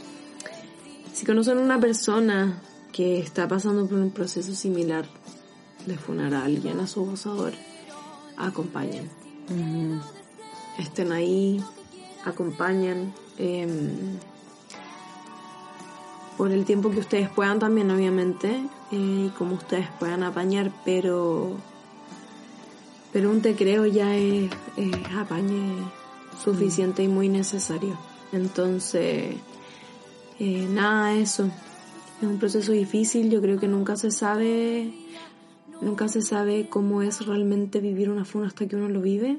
si 1.11 1.25
conocen 1.25 1.57
una 1.57 1.79
persona 1.79 2.61
que 2.91 3.19
está 3.19 3.47
pasando 3.47 3.85
por 3.85 3.97
un 3.97 4.11
proceso 4.11 4.53
similar 4.55 5.05
de 5.85 5.97
funar 5.97 6.33
a 6.33 6.45
alguien, 6.45 6.79
a 6.79 6.87
su 6.87 7.01
abusador, 7.01 7.53
acompañen 8.37 9.09
estén 10.77 11.11
ahí, 11.11 11.61
acompañen. 12.25 13.13
eh, 13.37 13.67
por 16.37 16.51
el 16.51 16.65
tiempo 16.65 16.89
que 16.89 16.99
ustedes 16.99 17.29
puedan 17.29 17.59
también, 17.59 17.91
obviamente, 17.91 18.49
eh, 18.91 19.25
y 19.27 19.29
como 19.37 19.55
ustedes 19.55 19.87
puedan 19.99 20.23
apañar, 20.23 20.71
pero 20.83 21.57
pero 23.13 23.29
un 23.29 23.41
te 23.41 23.55
creo 23.55 23.85
ya 23.85 24.17
es, 24.17 24.51
es 24.75 24.91
apañe 25.15 25.77
suficiente 26.43 27.03
y 27.03 27.07
muy 27.07 27.29
necesario. 27.29 27.97
Entonces, 28.31 29.35
eh, 30.39 30.67
nada, 30.69 31.13
eso. 31.15 31.49
Es 32.21 32.27
un 32.27 32.39
proceso 32.39 32.71
difícil, 32.71 33.29
yo 33.29 33.41
creo 33.41 33.59
que 33.59 33.67
nunca 33.67 33.95
se 33.95 34.09
sabe, 34.09 34.93
nunca 35.81 36.07
se 36.07 36.21
sabe 36.21 36.67
cómo 36.69 37.03
es 37.03 37.25
realmente 37.25 37.79
vivir 37.79 38.09
una 38.09 38.25
funa 38.25 38.47
hasta 38.47 38.67
que 38.67 38.75
uno 38.75 38.89
lo 38.89 39.01
vive. 39.01 39.37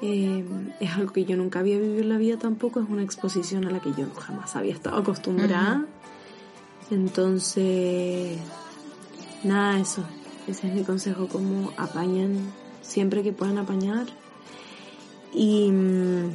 Eh, 0.00 0.44
es 0.80 0.90
algo 0.92 1.12
que 1.12 1.24
yo 1.24 1.36
nunca 1.36 1.60
había 1.60 1.78
vivido 1.78 2.00
en 2.00 2.08
la 2.08 2.18
vida 2.18 2.36
tampoco, 2.36 2.80
es 2.80 2.88
una 2.88 3.02
exposición 3.02 3.66
a 3.66 3.70
la 3.70 3.80
que 3.80 3.90
yo 3.90 4.06
jamás 4.18 4.54
había 4.54 4.72
estado 4.72 4.98
acostumbrada. 4.98 5.84
Entonces, 6.90 8.38
nada, 9.44 9.80
eso. 9.80 10.04
Ese 10.46 10.68
es 10.68 10.74
mi 10.74 10.82
consejo, 10.82 11.28
como 11.28 11.72
apañan 11.76 12.52
siempre 12.82 13.22
que 13.22 13.32
puedan 13.32 13.58
apañar. 13.58 14.06
Y 15.32 15.70
mm, 15.70 16.32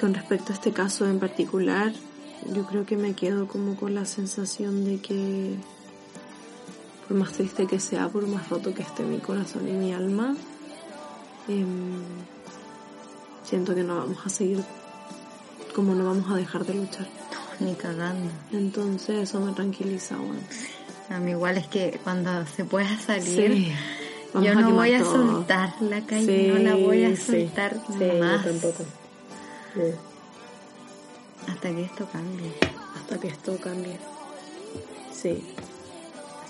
con 0.00 0.14
respecto 0.14 0.52
a 0.52 0.54
este 0.54 0.72
caso 0.72 1.06
en 1.06 1.18
particular, 1.18 1.92
yo 2.52 2.66
creo 2.66 2.84
que 2.84 2.96
me 2.96 3.14
quedo 3.14 3.46
como 3.46 3.76
con 3.76 3.94
la 3.94 4.04
sensación 4.04 4.84
de 4.84 4.98
que 5.00 5.56
por 7.06 7.16
más 7.16 7.32
triste 7.32 7.66
que 7.66 7.80
sea, 7.80 8.08
por 8.08 8.26
más 8.26 8.48
roto 8.48 8.74
que 8.74 8.82
esté 8.82 9.02
mi 9.02 9.18
corazón 9.18 9.68
y 9.68 9.72
mi 9.72 9.92
alma, 9.92 10.34
em, 11.48 12.02
siento 13.44 13.74
que 13.74 13.82
no 13.82 13.96
vamos 13.96 14.18
a 14.24 14.28
seguir, 14.30 14.64
como 15.74 15.94
no 15.94 16.06
vamos 16.06 16.30
a 16.30 16.36
dejar 16.36 16.64
de 16.64 16.74
luchar. 16.74 17.08
Ni 17.60 17.74
cagando. 17.74 18.32
Entonces 18.50 19.28
eso 19.28 19.40
me 19.40 19.52
tranquiliza, 19.52 20.16
bueno. 20.16 20.40
A 21.10 21.18
mí 21.18 21.32
igual 21.32 21.56
es 21.58 21.66
que 21.66 22.00
cuando 22.02 22.46
se 22.46 22.64
pueda 22.64 22.96
salir, 22.98 23.72
yo 24.34 24.54
no 24.54 24.70
voy 24.70 24.92
a 24.94 25.00
todo. 25.02 25.12
soltar 25.12 25.74
la 25.80 26.00
calle, 26.00 26.26
Sí, 26.26 26.48
no 26.52 26.58
la 26.58 26.74
voy 26.76 27.04
a 27.04 27.16
soltar 27.16 27.74
Sí, 27.86 27.94
yo 28.00 28.14
más 28.18 28.44
tampoco. 28.44 28.84
Sí. 29.74 29.80
hasta 31.48 31.68
que 31.70 31.82
esto 31.82 32.08
cambie. 32.10 32.52
Hasta 32.96 33.18
que 33.20 33.28
esto 33.28 33.56
cambie. 33.62 33.96
Sí. 35.12 35.44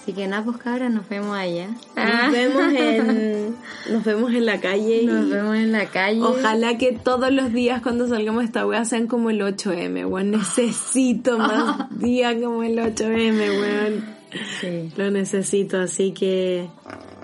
Así 0.01 0.13
que 0.13 0.27
nada, 0.29 0.45
pues 0.45 0.59
cabras, 0.59 0.93
nos 0.93 1.09
vemos 1.09 1.35
allá. 1.37 1.69
Nos 1.97 2.31
vemos 2.33 2.73
en, 2.75 3.57
nos 3.91 4.05
vemos 4.05 4.33
en 4.35 4.45
la 4.47 4.61
calle. 4.61 5.03
y 5.03 5.07
Nos 5.07 5.31
vemos 5.31 5.57
en 5.57 5.73
la 5.73 5.87
calle. 5.87 6.21
Ojalá 6.23 6.77
que 6.77 6.93
todos 6.93 7.33
los 7.33 7.53
días 7.53 7.81
cuando 7.83 8.07
salgamos 8.07 8.43
de 8.43 8.47
esta 8.47 8.67
wea 8.67 8.85
sean 8.85 9.07
como 9.07 9.31
el 9.31 9.41
8M, 9.41 10.07
weón. 10.07 10.31
Necesito 10.33 11.39
más 11.39 11.89
días 11.99 12.35
como 12.43 12.63
el 12.63 12.79
8M, 12.79 13.61
weón. 13.61 14.14
Sí. 14.61 14.93
Lo 14.97 15.11
necesito, 15.11 15.79
así 15.79 16.13
que 16.13 16.69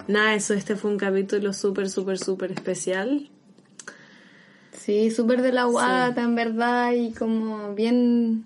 nada, 0.08 0.34
eso, 0.34 0.54
este 0.54 0.76
fue 0.76 0.90
un 0.90 0.98
capítulo 0.98 1.52
súper, 1.52 1.88
súper, 1.90 2.18
súper 2.18 2.52
especial. 2.52 3.28
Sí, 4.72 5.10
súper 5.10 5.42
de 5.42 5.52
la 5.52 5.64
guata, 5.64 6.22
en 6.22 6.34
verdad, 6.34 6.92
y 6.92 7.12
como 7.12 7.74
bien... 7.74 8.44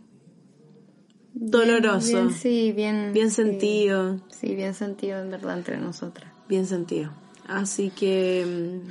Doloroso. 1.32 2.06
Bien, 2.06 2.32
sí, 2.32 2.72
bien... 2.72 3.12
Bien 3.12 3.30
sentido, 3.30 4.20
Sí, 4.30 4.54
bien 4.54 4.74
sentido, 4.74 5.20
en 5.20 5.30
verdad, 5.30 5.58
entre 5.58 5.78
nosotras. 5.78 6.30
bien 6.48 6.66
sentido. 6.66 7.12
Así 7.46 7.90
que... 7.90 8.44
mm, 8.46 8.88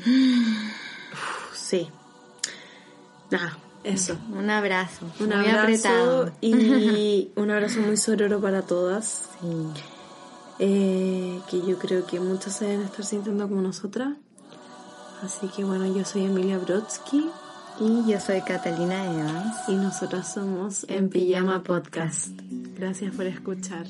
uf, 1.14 1.54
sí. 1.56 1.88
Nada, 3.32 3.58
eso. 3.84 4.18
Un 4.32 4.50
abrazo. 4.50 5.06
Un 5.20 5.28
muy 5.28 5.36
abrazo 5.36 5.62
apretado. 5.62 6.32
y 6.42 7.32
un 7.36 7.52
abrazo 7.52 7.80
muy 7.82 7.98
sororo 7.98 8.40
para 8.42 8.62
todas. 8.64 9.30
Sí. 9.42 9.48
eh, 10.60 11.40
que 11.50 11.62
yo 11.66 11.78
creo 11.80 12.06
que 12.06 12.20
muchas 12.20 12.56
se 12.58 12.66
deben 12.66 12.86
estar 12.86 13.06
sintiendo 13.06 13.48
como 13.48 13.62
nosotras. 13.62 14.10
Así 15.24 15.48
que 15.48 15.64
bueno, 15.64 15.86
yo 15.96 16.04
soy 16.04 16.26
Emilia 16.26 16.58
Brodsky 16.58 17.30
Y 17.80 18.12
yo 18.12 18.20
soy 18.20 18.42
Catalina 18.42 19.06
Evans. 19.06 19.56
y 19.70 19.76
nosotras 19.76 20.34
somos 20.34 20.84
En 20.90 21.10
Pijama 21.10 21.62
Pijama 21.62 21.64
Podcast. 21.64 22.28
Gracias 22.78 23.16
por 23.16 23.26
escuchar. 23.26 23.86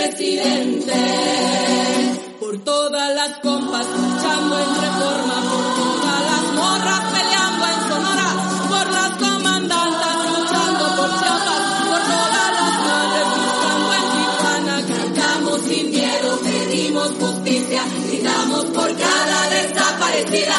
Presidente. 0.00 0.94
Por 2.40 2.58
todas 2.64 3.14
las 3.14 3.38
compas 3.40 3.86
luchando 3.86 4.58
en 4.58 4.70
reforma, 4.80 5.36
por 5.50 5.66
todas 5.80 6.20
las 6.30 6.44
morras 6.54 7.00
peleando 7.12 7.64
en 7.72 7.80
Sonora, 7.88 8.28
por 8.68 8.86
las 8.98 9.10
comandantas 9.24 10.16
luchando 10.34 10.84
por 10.96 11.08
Chiapas, 11.20 11.62
por 11.90 12.00
todas 12.14 12.48
las 12.58 12.72
madres 12.88 13.26
buscando 13.36 13.88
en 13.98 14.06
Tijuana, 14.16 14.76
cantamos 14.88 15.60
sin 15.68 15.90
miedo, 15.90 16.40
pedimos 16.40 17.08
justicia, 17.20 17.82
gritamos 18.08 18.64
por 18.64 18.96
cada 18.96 19.50
desaparecida, 19.50 20.58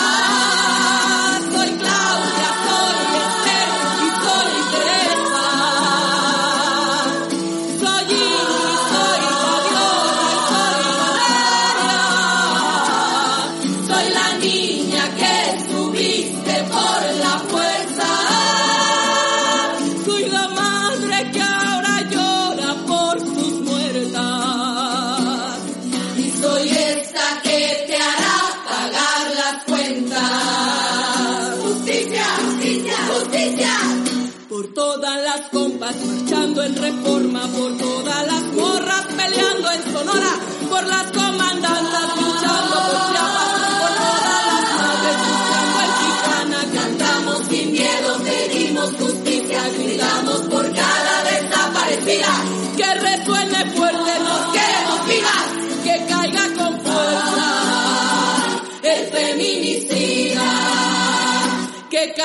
Por 34.49 34.67
todas 34.67 35.19
las 35.23 35.49
compas 35.49 35.95
marchando 36.05 36.61
en 36.61 36.75
reforma, 36.75 37.47
por 37.47 37.75
todas 37.75 38.27
las 38.27 38.43
morras 38.53 39.05
peleando 39.17 39.71
en 39.71 39.83
Sonora, 39.91 40.33
por 40.69 40.85
las 40.85 41.11
comandantas 41.11 42.17
luchando 42.17 42.75
por 42.85 43.11
Chiapas, 43.11 43.49
por 43.81 43.93
todas 43.97 44.45
las 44.45 44.63
madres 44.77 45.17
buscando 45.25 45.79
en 45.81 45.91
Tijuana, 45.97 46.59
cantamos 46.71 47.39
sin 47.49 47.71
miedo, 47.71 48.21
pedimos 48.23 48.91
justicia, 48.91 49.61
gritamos 49.75 50.41
por 50.41 50.73
cada 50.75 51.23
desaparecida, 51.23 52.33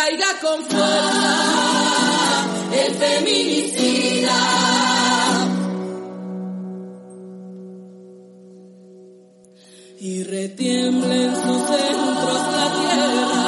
caiga 0.06 0.38
con 0.40 0.64
fuerza 0.64 1.34
el 2.72 2.94
feminicida. 2.94 4.38
Y 9.98 10.22
retiemble 10.24 11.24
en 11.24 11.34
sus 11.34 11.62
centros 11.62 12.40
la 12.54 12.72
tierra 12.78 13.44